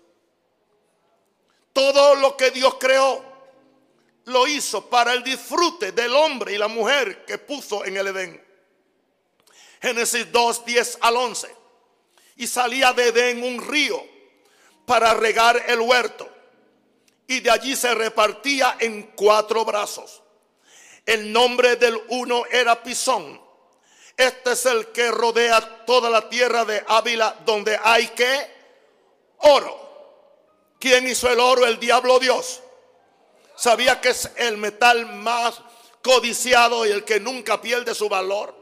[1.74, 3.24] Todo lo que Dios creó
[4.26, 8.46] lo hizo para el disfrute del hombre y la mujer que puso en el Edén.
[9.82, 11.56] Génesis 2, 10 al 11.
[12.38, 14.04] Y salía de Edén un río
[14.86, 16.30] para regar el huerto.
[17.28, 20.22] Y de allí se repartía en cuatro brazos.
[21.06, 23.42] El nombre del uno era Pisón.
[24.22, 28.52] Este es el que rodea toda la tierra de Ávila donde hay que
[29.40, 30.76] oro.
[30.80, 31.66] ¿Quién hizo el oro?
[31.66, 32.62] El diablo Dios.
[33.56, 35.60] Sabía que es el metal más
[36.04, 38.56] codiciado y el que nunca pierde su valor.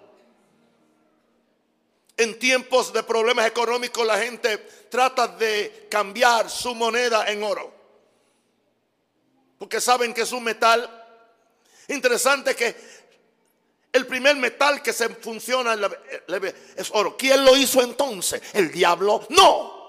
[2.15, 7.73] En tiempos de problemas económicos la gente trata de cambiar su moneda en oro.
[9.57, 10.89] Porque saben que es un metal
[11.89, 12.98] interesante que
[13.91, 15.77] el primer metal que se funciona
[16.75, 17.17] es oro.
[17.17, 18.41] ¿Quién lo hizo entonces?
[18.53, 19.25] ¿El diablo?
[19.29, 19.79] No.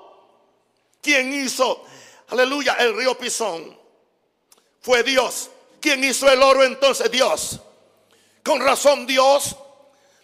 [1.02, 1.84] ¿Quién hizo
[2.30, 3.78] aleluya, el río Pisón.
[4.80, 5.50] Fue Dios.
[5.80, 7.10] quien hizo el oro entonces?
[7.10, 7.60] Dios.
[8.42, 9.56] Con razón Dios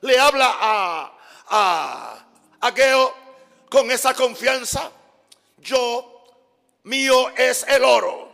[0.00, 2.26] le habla a, a,
[2.60, 3.14] a Geo
[3.68, 4.90] con esa confianza.
[5.58, 6.24] Yo,
[6.84, 8.28] mío es el oro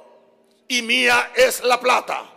[0.68, 2.28] y mía es la plata.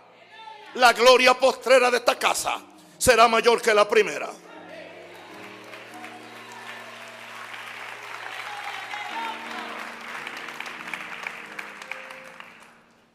[0.75, 2.61] La gloria postrera de esta casa
[2.97, 4.31] será mayor que la primera.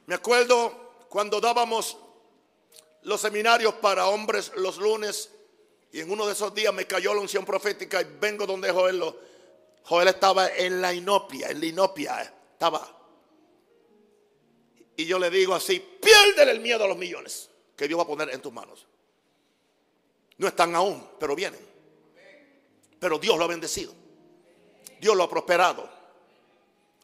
[0.07, 1.97] Me acuerdo cuando dábamos
[3.03, 5.31] los seminarios para hombres los lunes
[5.93, 9.03] y en uno de esos días me cayó la unción profética y vengo donde Joel
[9.85, 12.97] Joel estaba en la inopia, en la inopia estaba.
[14.97, 18.07] Y yo le digo así, pierde el miedo a los millones que Dios va a
[18.07, 18.87] poner en tus manos.
[20.41, 21.61] No están aún, pero vienen.
[22.99, 23.93] Pero Dios lo ha bendecido.
[24.99, 25.87] Dios lo ha prosperado.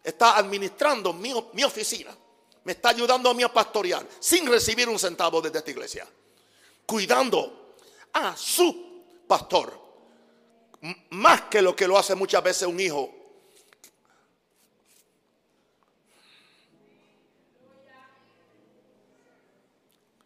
[0.03, 2.17] Está administrando mi, oficina.
[2.65, 6.09] Me está ayudando a mí a pastorear sin recibir un centavo desde esta iglesia.
[6.87, 7.75] Cuidando
[8.15, 9.83] a su pastor.
[11.11, 13.13] Más que lo que lo hace muchas veces un hijo.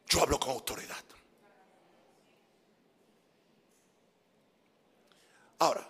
[0.07, 1.11] Yo hablo con autoridad.
[5.61, 5.87] Ahora,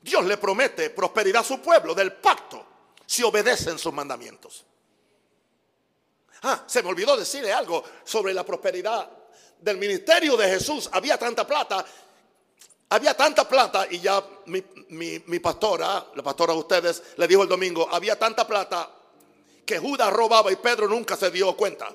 [0.00, 2.66] Dios le promete prosperidad a su pueblo del pacto
[3.06, 4.64] si obedecen sus mandamientos.
[6.42, 9.08] Ah, se me olvidó decirle algo sobre la prosperidad
[9.60, 10.90] del ministerio de Jesús.
[10.92, 11.84] Había tanta plata,
[12.88, 17.88] había tanta plata y ya mi, pastora, la pastora de ustedes, le dijo el domingo,
[17.88, 18.90] había tanta plata
[19.64, 21.94] que Judas robaba y Pedro nunca se dio cuenta.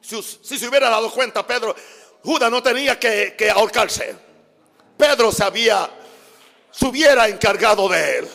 [0.00, 1.74] Si, se hubiera dado cuenta, Pedro,
[2.22, 4.33] Judas no tenía que, que ahorcarse.
[4.96, 5.90] Pedro se había,
[6.70, 8.28] se hubiera encargado de él.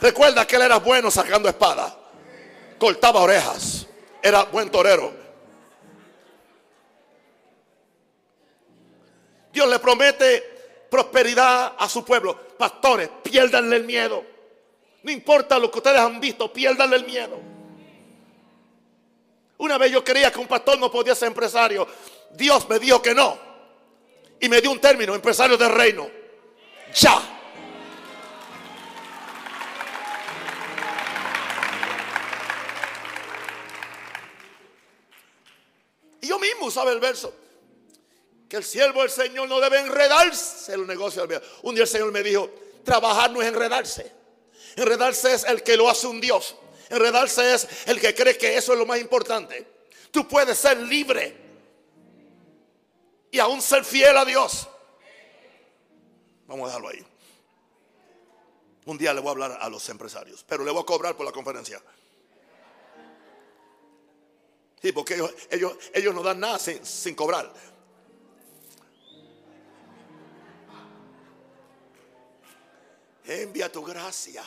[0.00, 1.96] Recuerda que él era bueno sacando espada,
[2.78, 3.86] cortaba orejas,
[4.22, 5.12] era buen torero.
[9.52, 12.36] Dios le promete prosperidad a su pueblo.
[12.58, 14.24] Pastores, piérdanle el miedo.
[15.02, 17.40] No importa lo que ustedes han visto, piérdanle el miedo.
[19.58, 21.88] Una vez yo creía que un pastor no podía ser empresario.
[22.30, 23.47] Dios me dijo que no
[24.40, 26.10] y me dio un término, empresario del reino.
[26.94, 27.20] Ya.
[36.20, 37.34] Y yo mismo sabe el verso.
[38.48, 41.28] Que el siervo del Señor no debe enredarse en los negocios.
[41.62, 42.50] Un día el Señor me dijo,
[42.82, 44.10] trabajar no es enredarse.
[44.76, 46.56] Enredarse es el que lo hace un Dios.
[46.88, 49.66] Enredarse es el que cree que eso es lo más importante.
[50.10, 51.47] Tú puedes ser libre
[53.30, 54.68] y aún ser fiel a Dios.
[56.46, 57.04] Vamos a dejarlo ahí.
[58.86, 61.26] Un día le voy a hablar a los empresarios, pero le voy a cobrar por
[61.26, 61.82] la conferencia.
[64.80, 65.14] Sí, porque
[65.50, 67.52] ellos, ellos, no dan nada sin, sin cobrar.
[73.26, 74.42] Envía tu gracia,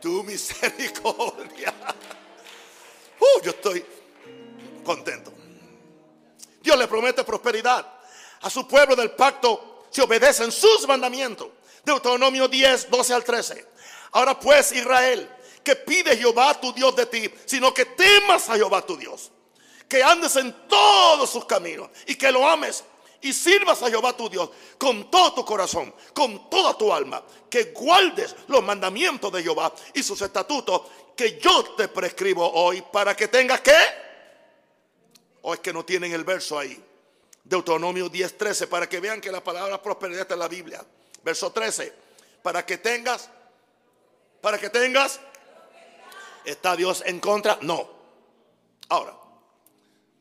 [0.00, 1.72] tu misericordia.
[3.20, 3.84] Uh, yo estoy
[4.82, 5.43] contento.
[6.64, 7.86] Dios le promete prosperidad
[8.40, 11.48] a su pueblo del pacto si obedecen sus mandamientos.
[11.84, 13.68] Deuteronomio 10, 12 al 13.
[14.12, 15.28] Ahora pues Israel,
[15.62, 19.30] que pide Jehová tu Dios de ti, sino que temas a Jehová tu Dios,
[19.86, 22.82] que andes en todos sus caminos y que lo ames
[23.20, 24.48] y sirvas a Jehová tu Dios
[24.78, 30.02] con todo tu corazón, con toda tu alma, que guardes los mandamientos de Jehová y
[30.02, 30.80] sus estatutos
[31.14, 33.76] que yo te prescribo hoy para que tengas que
[35.46, 36.82] o es que no tienen el verso ahí.
[37.44, 40.84] Deuteronomio 10:13, para que vean que la palabra prosperidad está en la Biblia.
[41.22, 41.92] Verso 13,
[42.42, 43.28] para que tengas,
[44.40, 45.20] para que tengas,
[46.46, 47.58] ¿está Dios en contra?
[47.60, 47.86] No.
[48.88, 49.14] Ahora,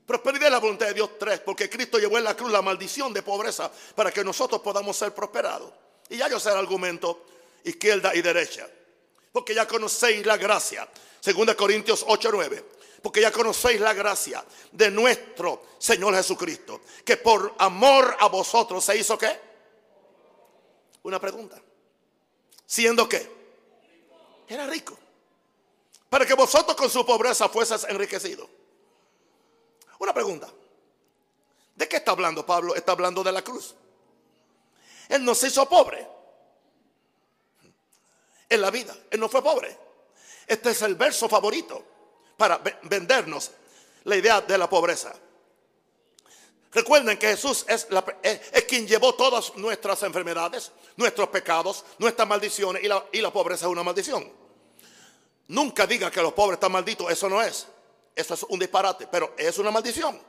[0.06, 3.14] prosperidad es la voluntad de Dios 3, porque Cristo llevó en la cruz la maldición
[3.14, 5.72] de pobreza para que nosotros podamos ser prosperados.
[6.10, 7.26] Y ya yo sé el argumento
[7.64, 8.68] izquierda y derecha,
[9.32, 10.86] porque ya conocéis la gracia.
[11.22, 12.73] Segunda Corintios 8:9
[13.04, 18.98] porque ya conocéis la gracia de nuestro Señor Jesucristo, que por amor a vosotros se
[18.98, 19.42] hizo qué?
[21.04, 21.62] Una pregunta.
[22.66, 23.30] Siendo que
[24.48, 24.98] era rico,
[26.10, 28.50] para que vosotros con su pobreza fueses enriquecidos.
[30.00, 30.50] Una pregunta.
[31.76, 32.74] ¿De qué está hablando Pablo?
[32.74, 33.76] Está hablando de la cruz.
[35.10, 36.08] Él no se hizo pobre
[38.48, 38.96] en la vida.
[39.12, 39.78] Él no fue pobre.
[40.48, 41.93] Este es el verso favorito
[42.44, 43.52] para vendernos
[44.04, 45.14] la idea de la pobreza.
[46.74, 47.88] Recuerden que Jesús es,
[48.68, 53.72] quien llevó todas nuestras enfermedades, nuestros pecados, nuestras maldiciones y la, y la pobreza es
[53.72, 54.30] una maldición.
[55.48, 57.66] Nunca diga que los pobres están malditos, eso no es.
[58.14, 60.20] Eso es un disparate, pero es una maldición.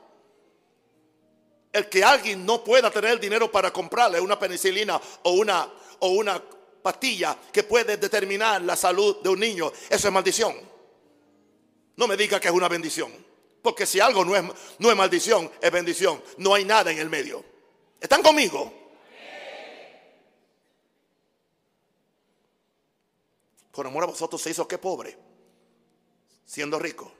[1.73, 6.41] El que alguien no pueda tener dinero para comprarle una penicilina o una, o una
[6.81, 10.74] pastilla que puede determinar la salud de un niño, eso es maldición.
[11.97, 13.11] No me diga que es una bendición.
[13.61, 14.43] Porque si algo no es,
[14.77, 16.21] no es maldición, es bendición.
[16.37, 17.43] No hay nada en el medio.
[17.99, 18.71] ¿Están conmigo?
[23.71, 25.17] Por amor a vosotros se hizo que pobre,
[26.45, 27.11] siendo rico.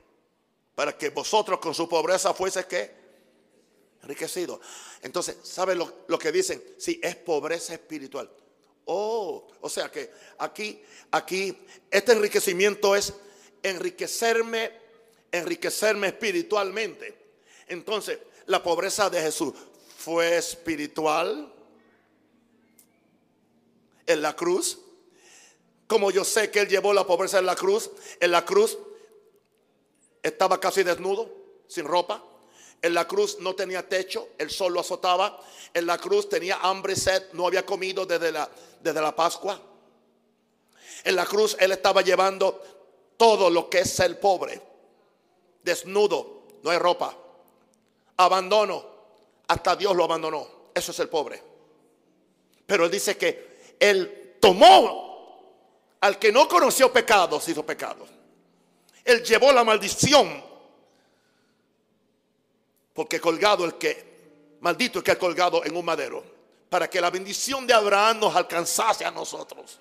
[0.75, 2.91] para que vosotros con su pobreza fuese que
[4.03, 4.59] enriquecidos.
[5.01, 6.63] Entonces, ¿saben lo, lo, que dicen?
[6.77, 8.29] Sí, es pobreza espiritual.
[8.85, 11.57] Oh, o sea que aquí, aquí,
[11.89, 13.13] este enriquecimiento es
[13.65, 14.71] enriquecerme,
[15.31, 17.17] enriquecerme espiritualmente.
[17.67, 19.53] Entonces, la pobreza de Jesús
[19.97, 21.51] fue espiritual
[24.05, 24.79] en la cruz.
[25.87, 27.89] Como yo sé que Él llevó la pobreza en la cruz,
[28.19, 28.77] en la cruz
[30.21, 31.29] estaba casi desnudo,
[31.67, 32.23] sin ropa.
[32.83, 35.41] En la cruz no tenía techo, el sol lo azotaba.
[35.73, 38.47] En la cruz tenía hambre y sed, no había comido desde la,
[38.79, 39.59] desde la Pascua.
[41.03, 42.61] En la cruz Él estaba llevando
[43.17, 44.61] todo lo que es ser pobre.
[45.63, 47.15] Desnudo, no hay ropa.
[48.17, 48.85] Abandono,
[49.47, 50.47] hasta Dios lo abandonó.
[50.73, 51.41] Eso es el pobre.
[52.65, 55.05] Pero Él dice que Él tomó
[56.01, 58.09] al que no conoció pecados, hizo pecados.
[59.03, 60.43] Él llevó la maldición.
[62.93, 66.23] Porque colgado el que, maldito el que ha colgado en un madero.
[66.69, 69.79] Para que la bendición de Abraham nos alcanzase a nosotros.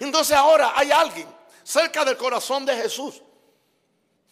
[0.00, 1.28] Entonces ahora hay alguien
[1.62, 3.22] cerca del corazón de Jesús.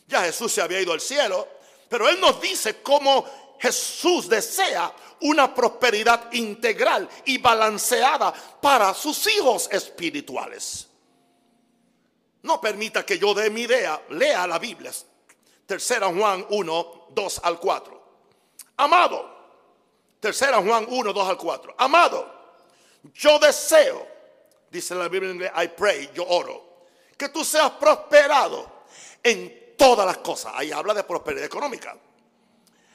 [0.06, 1.48] Ya Jesús se había ido al cielo,
[1.88, 3.24] pero Él nos dice cómo
[3.60, 10.88] Jesús desea una prosperidad integral y balanceada para sus hijos espirituales.
[12.42, 14.90] No permita que yo dé mi idea, lea la Biblia.
[15.64, 18.02] Tercera Juan 1, 2 al 4.
[18.76, 19.32] Amado,
[20.18, 21.74] tercera Juan 1, 2 al 4.
[21.78, 22.42] Amado,
[23.14, 24.06] yo deseo,
[24.72, 28.84] dice la Biblia en inglés, I pray, yo oro, que tú seas prosperado
[29.22, 30.52] en todas las cosas.
[30.56, 31.96] Ahí habla de prosperidad económica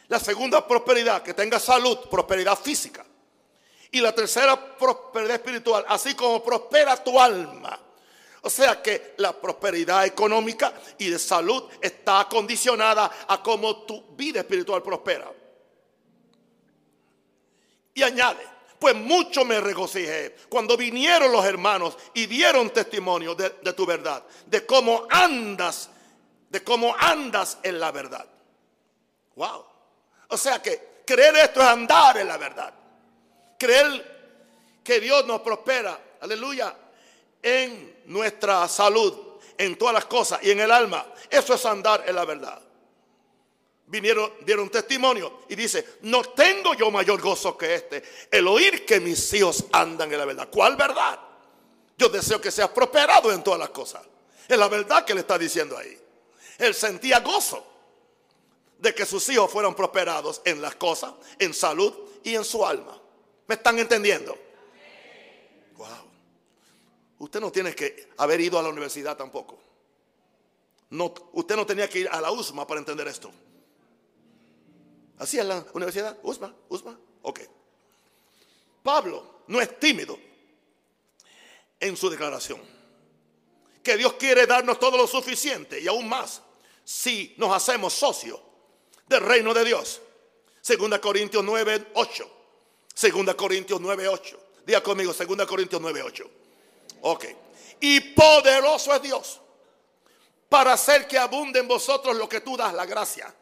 [0.07, 3.05] la segunda prosperidad, que tenga salud, prosperidad física.
[3.91, 7.77] Y la tercera prosperidad espiritual, así como prospera tu alma.
[8.41, 14.39] O sea que la prosperidad económica y de salud está condicionada a cómo tu vida
[14.39, 15.31] espiritual prospera.
[17.93, 18.45] Y añade,
[18.79, 24.23] pues mucho me regocijé cuando vinieron los hermanos y dieron testimonio de, de tu verdad,
[24.45, 25.89] de cómo andas,
[26.49, 28.25] de cómo andas en la verdad.
[29.35, 29.65] Wow.
[30.29, 32.73] O sea que creer esto es andar en la verdad.
[33.57, 34.17] Creer
[34.83, 36.75] que Dios nos prospera, aleluya,
[37.41, 41.05] en nuestra salud, en todas las cosas y en el alma.
[41.29, 42.61] Eso es andar en la verdad.
[43.87, 48.99] Vinieron, dieron testimonio y dice, no tengo yo mayor gozo que este, el oír que
[48.99, 50.49] mis hijos andan en la verdad.
[50.51, 51.17] ¿Cuál verdad?
[51.97, 54.03] Yo deseo que seas prosperado en todas las cosas.
[54.47, 55.97] Es la verdad que le está diciendo ahí.
[56.57, 57.65] Él sentía gozo
[58.77, 63.01] de que sus hijos fueron prosperados en las cosas, en salud y en su alma.
[63.47, 64.37] ¿Me están entendiendo?
[65.77, 65.87] Wow.
[67.19, 69.57] Usted no tiene que haber ido a la universidad tampoco.
[70.89, 73.31] No, usted no tenía que ir a la USMA para entender esto.
[75.17, 76.17] ¿Así es la universidad?
[76.21, 76.53] ¿USMA?
[76.69, 76.97] ¿USMA?
[77.23, 77.41] Ok.
[78.83, 80.17] Pablo no es tímido
[81.79, 82.61] en su declaración.
[83.83, 86.41] Que Dios quiere darnos todo lo suficiente y aún más
[86.83, 88.39] si nos hacemos socios
[89.07, 90.01] del reino de Dios.
[90.61, 92.31] Segunda Corintios 9, 8.
[92.93, 94.39] Segunda Corintios 9, 8.
[94.65, 96.31] Diga conmigo, Segunda Corintios 9, 8.
[97.01, 97.25] Ok.
[97.79, 99.41] Y poderoso es Dios
[100.49, 103.33] para hacer que abunde en vosotros lo que tú das, la gracia.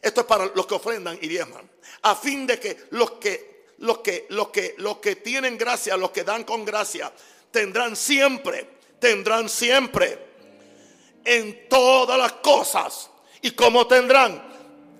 [0.00, 1.68] Esto es para los que ofrendan y diezman.
[2.02, 6.10] A fin de que los que, los que, los que, los que tienen gracia, los
[6.10, 7.12] que dan con gracia,
[7.50, 8.68] tendrán siempre,
[8.98, 10.18] tendrán siempre
[11.24, 13.10] en todas las cosas.
[13.42, 14.48] ¿Y como tendrán?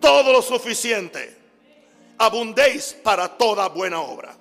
[0.01, 1.36] todo lo suficiente.
[2.18, 4.36] Abundéis para toda buena obra.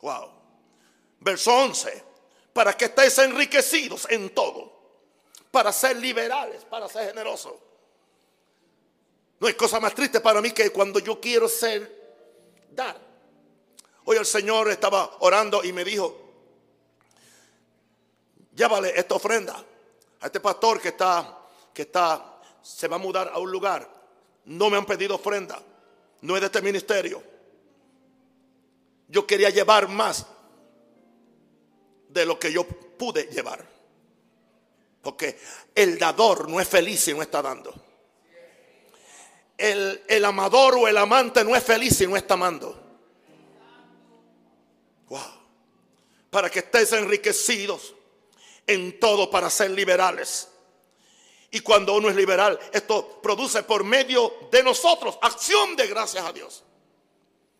[0.00, 0.30] Wow.
[1.20, 2.04] Verso 11.
[2.52, 4.72] Para que estéis enriquecidos en todo.
[5.50, 7.54] Para ser liberales, para ser generosos.
[9.42, 12.96] No hay cosa más triste para mí que cuando yo quiero ser, dar.
[14.04, 16.16] Hoy el Señor estaba orando y me dijo,
[18.54, 19.64] llévale esta ofrenda
[20.20, 21.40] a este pastor que está,
[21.74, 23.90] que está se va a mudar a un lugar.
[24.44, 25.60] No me han pedido ofrenda.
[26.20, 27.20] No es de este ministerio.
[29.08, 30.24] Yo quería llevar más
[32.10, 33.68] de lo que yo pude llevar.
[35.02, 35.36] Porque
[35.74, 37.91] el dador no es feliz si no está dando.
[39.62, 42.78] El, el amador o el amante no es feliz si no está amando.
[45.08, 45.20] Wow.
[46.30, 47.94] Para que estés enriquecidos
[48.66, 50.48] en todo para ser liberales
[51.54, 56.32] y cuando uno es liberal, esto produce por medio de nosotros acción de gracias a
[56.32, 56.64] Dios.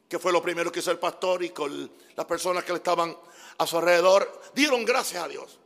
[0.08, 3.16] que fue lo primero que hizo el pastor y con las personas que le estaban
[3.56, 5.58] a su alrededor, dieron gracias a Dios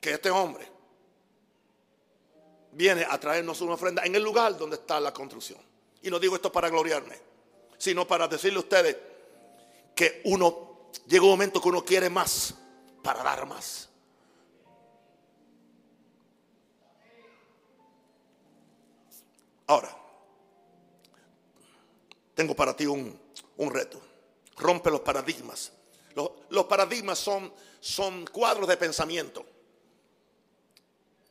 [0.00, 0.70] que este hombre
[2.72, 5.58] viene a traernos una ofrenda en el lugar donde está la construcción.
[6.02, 7.18] Y no digo esto para gloriarme,
[7.76, 8.96] sino para decirle a ustedes
[9.94, 12.54] que uno llega un momento que uno quiere más
[13.02, 13.88] para dar más.
[19.66, 19.96] Ahora,
[22.34, 23.20] tengo para ti un,
[23.70, 24.00] reto.
[24.56, 25.72] Rompe los paradigmas.
[26.48, 29.46] Los, paradigmas son, son, cuadros de pensamiento.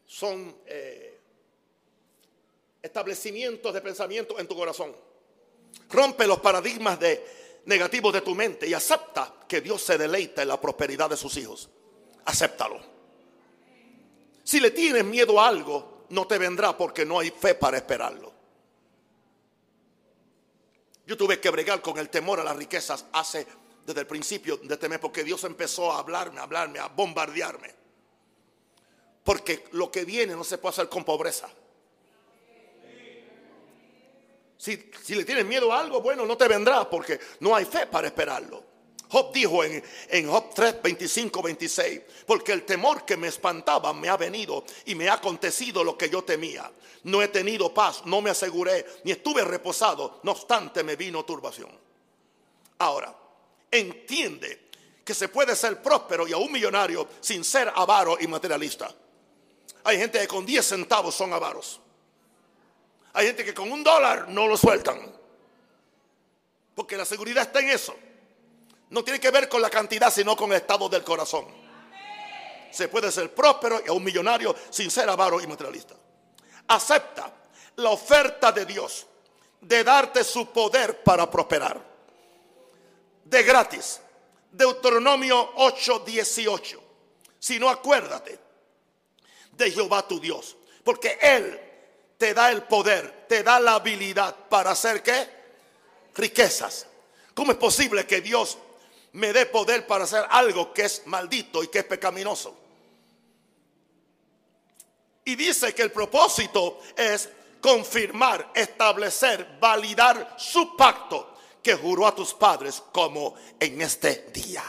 [0.06, 1.19] Son eh,
[2.82, 4.96] establecimientos de pensamiento en tu corazón.
[5.90, 7.24] Rompe los paradigmas de,
[7.66, 11.36] negativos de tu mente y acepta que Dios se deleita en la prosperidad de sus
[11.38, 11.70] hijos.
[12.26, 12.80] Acéptalo.
[14.44, 18.34] Si le tienes miedo a algo, no te vendrá porque no hay fe para esperarlo.
[21.06, 23.46] Yo tuve que bregar con el temor a las riquezas hace
[23.86, 27.74] desde el principio de este mes porque Dios empezó a hablarme, a hablarme, a bombardearme.
[29.24, 31.50] Porque lo que viene no se puede hacer con pobreza.
[34.60, 34.76] Si,
[35.16, 38.62] le tienes miedo a algo, bueno, no te vendrá porque no hay fe para esperarlo.
[39.08, 44.10] Job dijo en, en Job 3, 25, 26, porque el temor que me espantaba me
[44.10, 46.70] ha venido y me ha acontecido lo que yo temía.
[47.04, 51.72] No he tenido paz, no me aseguré, ni estuve reposado, no obstante me vino turbación.
[52.80, 53.16] Ahora,
[53.72, 54.68] entiende
[55.06, 58.94] que se puede ser próspero y aún millonario sin ser avaro y materialista.
[59.86, 61.80] Hay gente que con 10 centavos son avaros.
[63.14, 65.00] Hay gente que con un dólar no lo sueltan.
[66.76, 67.96] Porque la seguridad está en eso
[68.90, 71.46] no tiene que ver con la cantidad, sino con el estado del corazón.
[72.72, 75.96] Se puede ser próspero y un millonario sin ser avaro y materialista.
[76.68, 77.32] Acepta
[77.78, 79.08] la oferta de Dios
[79.62, 81.84] de darte su poder para prosperar.
[83.24, 84.02] De gratis.
[84.52, 86.80] Deuteronomio 8:18.
[87.40, 88.40] Si no, acuérdate
[89.52, 90.56] de Jehová tu Dios.
[90.84, 91.60] Porque Él
[92.20, 95.28] te da el poder, te da la habilidad para hacer qué?
[96.14, 96.86] Riquezas.
[97.34, 98.60] ¿Cómo es posible que Dios
[99.14, 102.56] me dé poder para hacer algo que es maldito y que es pecaminoso.
[105.26, 107.30] Y dice que el propósito es
[107.62, 114.64] confirmar, establecer, validar su pacto que juró a tus padres como en este día.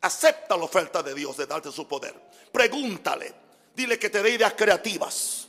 [0.00, 2.14] Acepta la oferta de Dios de darte su poder.
[2.52, 3.34] Pregúntale,
[3.74, 5.43] dile que te dé ideas creativas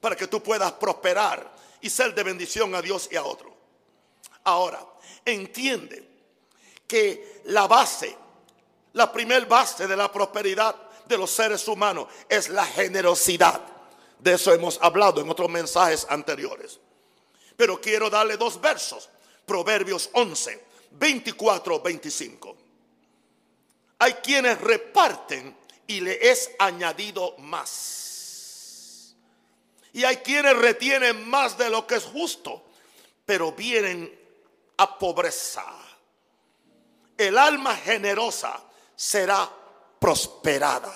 [0.00, 3.54] para que tú puedas prosperar y ser de bendición a Dios y a otro.
[4.44, 4.84] Ahora,
[5.24, 6.08] entiende
[6.86, 8.16] que la base,
[8.94, 10.74] la primer base de la prosperidad
[11.06, 13.60] de los seres humanos es la generosidad.
[14.18, 16.80] De eso hemos hablado en otros mensajes anteriores.
[17.56, 19.08] Pero quiero darle dos versos.
[19.44, 22.56] Proverbios 11, 24, 25.
[24.00, 28.07] Hay quienes reparten y le es añadido más.
[29.92, 32.64] Y hay quienes retienen más de lo que es justo,
[33.24, 34.16] pero vienen
[34.76, 35.64] a pobreza
[37.18, 38.62] el alma generosa
[38.94, 39.50] será
[39.98, 40.94] prosperada.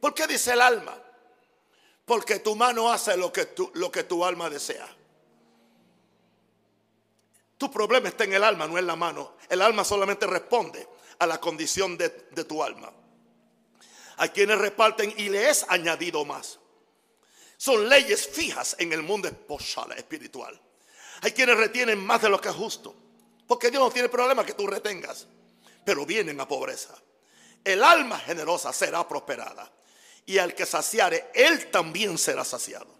[0.00, 0.98] ¿Por qué dice el alma?
[2.04, 4.88] Porque tu mano hace lo que tu, lo que tu alma desea.
[7.58, 9.36] Tu problema está en el alma, no en la mano.
[9.48, 10.88] El alma solamente responde
[11.18, 12.90] a la condición de, de tu alma.
[14.16, 16.58] Hay quienes reparten y le es añadido más.
[17.62, 19.28] Son leyes fijas en el mundo
[19.96, 20.60] espiritual.
[21.20, 22.92] Hay quienes retienen más de lo que es justo.
[23.46, 25.28] Porque Dios no tiene problema que tú retengas.
[25.86, 26.92] Pero vienen a pobreza.
[27.62, 29.70] El alma generosa será prosperada.
[30.26, 32.92] Y al que saciare, él también será saciado.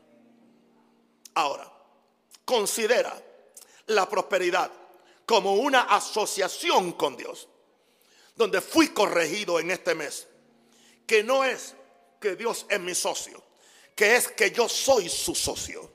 [1.34, 1.68] Ahora,
[2.44, 3.20] considera
[3.86, 4.70] la prosperidad
[5.26, 7.48] como una asociación con Dios.
[8.36, 10.28] Donde fui corregido en este mes.
[11.04, 11.74] Que no es
[12.20, 13.42] que Dios es mi socio.
[14.02, 15.88] Que es que yo soy su socio.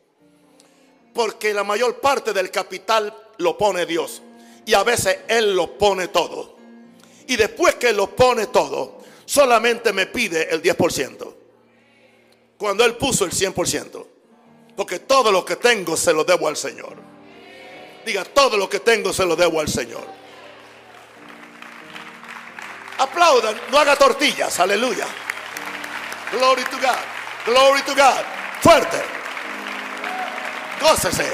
[1.13, 4.21] Porque la mayor parte del capital lo pone Dios
[4.65, 6.55] y a veces Él lo pone todo.
[7.27, 11.35] Y después que lo pone todo, solamente me pide el 10%.
[12.57, 14.07] Cuando Él puso el 100%.
[14.77, 16.95] Porque todo lo que tengo se lo debo al Señor.
[18.05, 20.07] Diga, todo lo que tengo se lo debo al Señor.
[22.99, 25.07] Aplaudan, no haga tortillas, aleluya.
[26.31, 27.16] Glory to God,
[27.47, 28.23] glory to God.
[28.61, 29.01] Fuerte.
[30.81, 31.31] Gócese.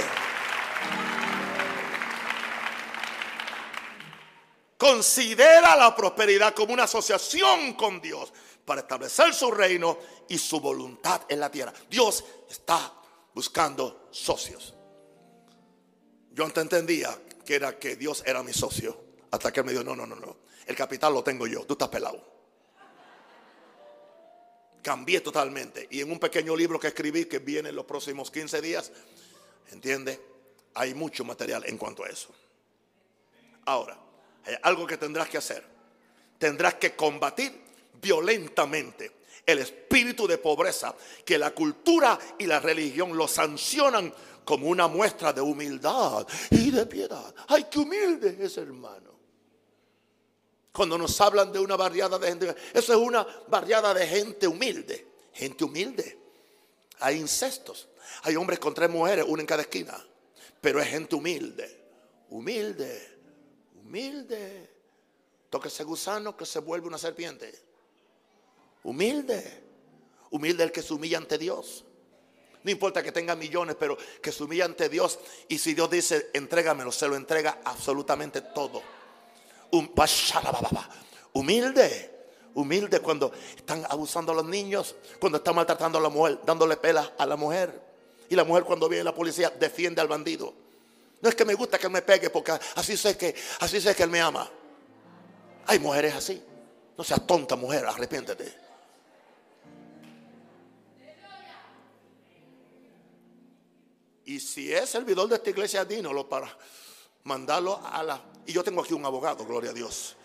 [4.77, 8.31] Considera la prosperidad como una asociación con Dios
[8.65, 9.97] para establecer su reino
[10.29, 11.73] y su voluntad en la tierra.
[11.89, 12.93] Dios está
[13.33, 14.73] buscando socios.
[16.31, 19.03] Yo antes entendía que era que Dios era mi socio.
[19.31, 20.37] Hasta que él me dijo, no, no, no, no.
[20.65, 22.32] El capital lo tengo yo, tú estás pelado.
[24.83, 25.87] Cambié totalmente.
[25.89, 28.91] Y en un pequeño libro que escribí, que viene en los próximos 15 días,
[29.71, 30.19] ¿entiende?
[30.75, 32.29] Hay mucho material en cuanto a eso.
[33.65, 33.97] Ahora,
[34.45, 35.63] hay algo que tendrás que hacer.
[36.37, 37.63] Tendrás que combatir
[38.01, 40.93] violentamente el espíritu de pobreza
[41.25, 44.13] que la cultura y la religión lo sancionan
[44.43, 47.33] como una muestra de humildad y de piedad.
[47.47, 49.12] Ay, qué humilde es hermano.
[50.73, 55.07] Cuando nos hablan de una barriada de gente, eso es una barriada de gente humilde,
[55.31, 56.17] gente humilde.
[56.99, 57.87] Hay incestos,
[58.23, 60.03] hay hombres con tres mujeres, una en cada esquina,
[60.59, 61.79] pero es gente humilde,
[62.31, 63.17] humilde,
[63.83, 64.71] humilde.
[65.51, 67.53] Toque ese gusano que se vuelve una serpiente.
[68.83, 69.63] Humilde,
[70.31, 71.85] humilde el que se humilla ante Dios.
[72.63, 75.19] No importa que tenga millones, pero que se humilla ante Dios.
[75.49, 78.81] Y si Dios dice, entrégamelo, se lo entrega absolutamente todo
[81.33, 82.11] humilde.
[82.55, 87.11] Humilde cuando están abusando a los niños, cuando están maltratando a la mujer, dándole pelas
[87.17, 87.81] a la mujer.
[88.29, 90.53] Y la mujer cuando viene la policía defiende al bandido.
[91.21, 93.95] No es que me gusta que él me pegue porque así sé que, así sé
[93.95, 94.47] que él me ama.
[95.65, 96.43] Hay mujeres así.
[96.97, 98.63] No seas tonta mujer, arrepiéntete.
[104.25, 106.55] Y si es servidor de esta iglesia, dínoslo para
[107.23, 108.21] mandarlo a la...
[108.45, 110.15] Y yo tengo aquí un abogado, gloria a Dios.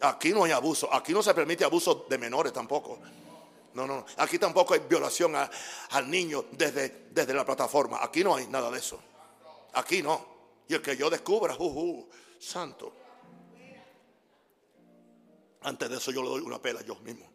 [0.00, 2.98] Aquí no hay abuso, aquí no se permite abuso de menores tampoco.
[3.74, 8.02] No, no, aquí tampoco hay violación al niño desde, desde la plataforma.
[8.02, 9.00] Aquí no hay nada de eso.
[9.74, 10.32] Aquí no.
[10.68, 12.08] Y el que yo descubra, uh, uh,
[12.38, 12.92] santo.
[15.62, 17.30] Antes de eso yo le doy una pela yo mismo.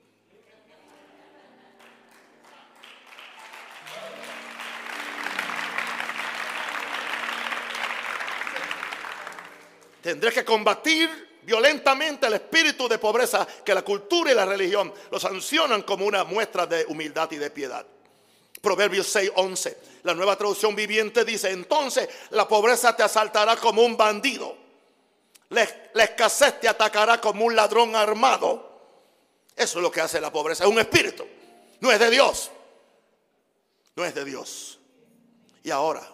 [10.02, 15.18] Tendré que combatir violentamente el espíritu de pobreza que la cultura y la religión lo
[15.18, 17.86] sancionan como una muestra de humildad y de piedad.
[18.62, 24.58] Proverbios 6:11, la nueva traducción viviente dice, entonces la pobreza te asaltará como un bandido,
[25.50, 28.68] la, la escasez te atacará como un ladrón armado.
[29.56, 31.26] Eso es lo que hace la pobreza, es un espíritu,
[31.80, 32.52] no es de Dios,
[33.96, 34.80] no es de Dios.
[35.64, 36.06] Y ahora,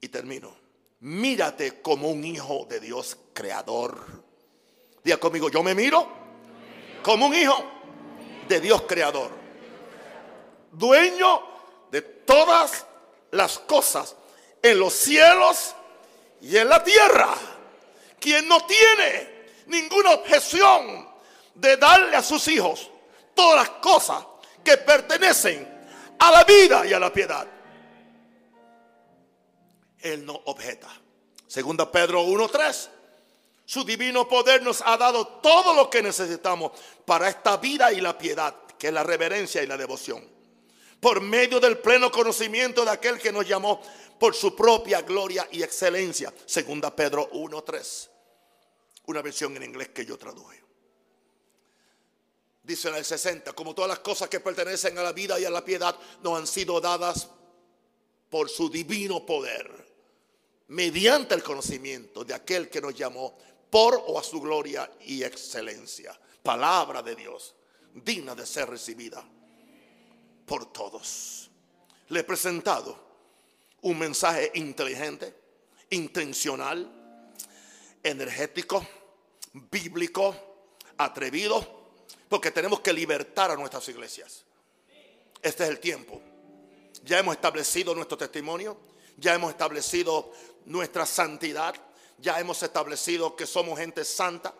[0.00, 0.59] y termino,
[1.00, 4.06] mírate como un hijo de Dios creador.
[5.02, 6.06] Diga conmigo, yo me miro
[7.02, 7.64] como un hijo
[8.48, 9.30] de Dios creador.
[10.72, 11.42] Dueño
[11.90, 12.86] de todas
[13.30, 14.16] las cosas
[14.62, 15.74] en los cielos
[16.40, 17.34] y en la tierra.
[18.18, 21.08] Quien no tiene ninguna objeción
[21.54, 22.90] de darle a sus hijos
[23.34, 24.24] todas las cosas
[24.62, 25.66] que pertenecen
[26.18, 27.46] a la vida y a la piedad.
[30.02, 30.88] Él no objeta.
[31.46, 32.88] Segunda Pedro 1.3.
[33.64, 36.72] Su divino poder nos ha dado todo lo que necesitamos
[37.04, 40.28] para esta vida y la piedad, que es la reverencia y la devoción.
[41.00, 43.80] Por medio del pleno conocimiento de aquel que nos llamó
[44.18, 46.32] por su propia gloria y excelencia.
[46.46, 48.08] Segunda Pedro 1.3.
[49.06, 50.62] Una versión en inglés que yo traduje.
[52.62, 55.50] Dice en el 60, como todas las cosas que pertenecen a la vida y a
[55.50, 57.28] la piedad nos han sido dadas
[58.28, 59.89] por su divino poder
[60.70, 63.36] mediante el conocimiento de aquel que nos llamó
[63.68, 66.18] por o a su gloria y excelencia.
[66.42, 67.54] Palabra de Dios,
[67.92, 69.24] digna de ser recibida
[70.46, 71.50] por todos.
[72.08, 72.96] Le he presentado
[73.82, 75.34] un mensaje inteligente,
[75.90, 76.88] intencional,
[78.02, 78.86] energético,
[79.52, 80.36] bíblico,
[80.98, 81.90] atrevido,
[82.28, 84.44] porque tenemos que libertar a nuestras iglesias.
[85.42, 86.20] Este es el tiempo.
[87.02, 88.78] Ya hemos establecido nuestro testimonio,
[89.20, 90.32] ya hemos establecido
[90.64, 91.74] nuestra santidad.
[92.18, 94.52] Ya hemos establecido que somos gente santa,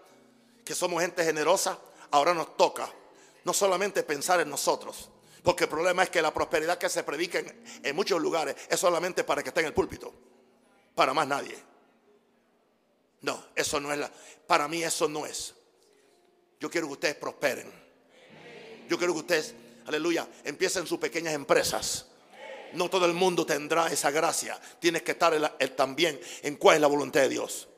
[0.65, 1.79] que somos gente generosa.
[2.11, 2.91] Ahora nos toca
[3.45, 5.09] no solamente pensar en nosotros,
[5.43, 7.43] porque el problema es que la prosperidad que se predica
[7.83, 10.13] en, muchos lugares es solamente para que esté en el púlpito,
[10.95, 11.59] para más nadie.
[13.23, 14.11] No, eso no es la.
[14.47, 15.55] Para mí eso no es.
[16.59, 17.71] Yo quiero que ustedes prosperen.
[18.89, 19.55] Yo quiero que ustedes,
[19.87, 22.10] aleluya, empiecen sus pequeñas empresas
[22.75, 24.59] no todo el mundo tendrá esa gracia.
[24.79, 27.69] Tienes que estar también en cuál es la voluntad de Dios.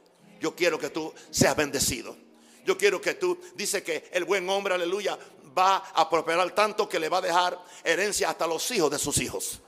[0.41, 2.17] Yo quiero que tú seas bendecido.
[2.65, 5.19] Yo quiero que tú, dice que el buen hombre, aleluya,
[5.57, 9.19] va a prosperar tanto que le va a dejar herencia hasta los hijos de sus
[9.19, 9.61] hijos.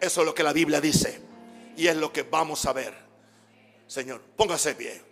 [0.00, 1.20] Eso es lo que la Biblia dice.
[1.76, 2.94] Y es lo que vamos a ver.
[3.86, 5.02] Señor, póngase pie.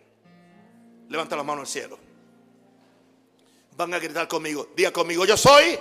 [1.09, 1.99] Levanta la mano al cielo.
[3.76, 4.68] Van a gritar conmigo.
[4.76, 5.78] Diga conmigo, yo soy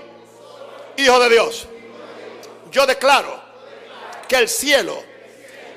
[0.97, 1.67] hijo de Dios
[2.71, 3.39] yo declaro
[4.27, 5.03] que el cielo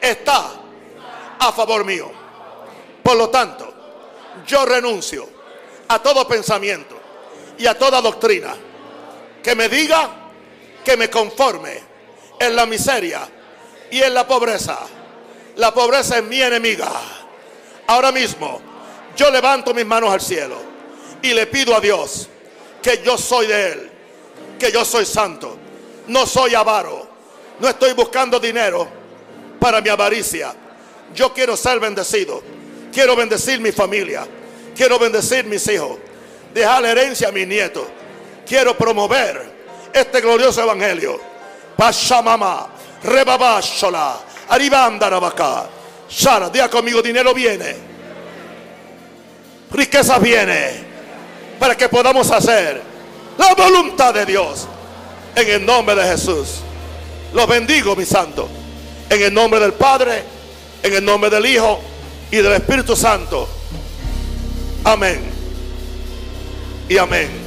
[0.00, 0.52] está
[1.38, 2.10] a favor mío.
[3.02, 3.72] Por lo tanto,
[4.46, 5.28] yo renuncio
[5.88, 6.98] a todo pensamiento
[7.58, 8.54] y a toda doctrina
[9.42, 10.08] que me diga
[10.84, 11.80] que me conforme
[12.38, 13.28] en la miseria
[13.90, 14.78] y en la pobreza.
[15.56, 16.90] La pobreza es mi enemiga.
[17.86, 18.60] Ahora mismo
[19.16, 20.56] yo levanto mis manos al cielo
[21.22, 22.28] y le pido a Dios
[22.82, 23.90] que yo soy de Él,
[24.58, 25.58] que yo soy santo,
[26.08, 27.06] no soy avaro,
[27.60, 28.88] no estoy buscando dinero
[29.58, 30.54] para mi avaricia.
[31.14, 32.42] Yo quiero ser bendecido,
[32.92, 34.26] quiero bendecir mi familia,
[34.74, 35.98] quiero bendecir mis hijos,
[36.52, 37.86] dejar herencia a mis nietos,
[38.46, 39.54] quiero promover
[39.92, 41.20] este glorioso evangelio.
[41.76, 42.68] Pashamama,
[43.02, 45.68] rebabashola, aribandarabaca.
[46.08, 47.76] Sara, diga conmigo, dinero viene.
[49.70, 50.84] Riqueza viene.
[51.58, 52.82] Para que podamos hacer
[53.38, 54.68] la voluntad de Dios.
[55.36, 56.60] En el nombre de Jesús.
[57.32, 58.48] Los bendigo, mi santo.
[59.10, 60.22] En el nombre del Padre,
[60.82, 61.80] en el nombre del Hijo
[62.30, 63.48] y del Espíritu Santo.
[64.84, 65.20] Amén.
[66.88, 67.43] Y amén.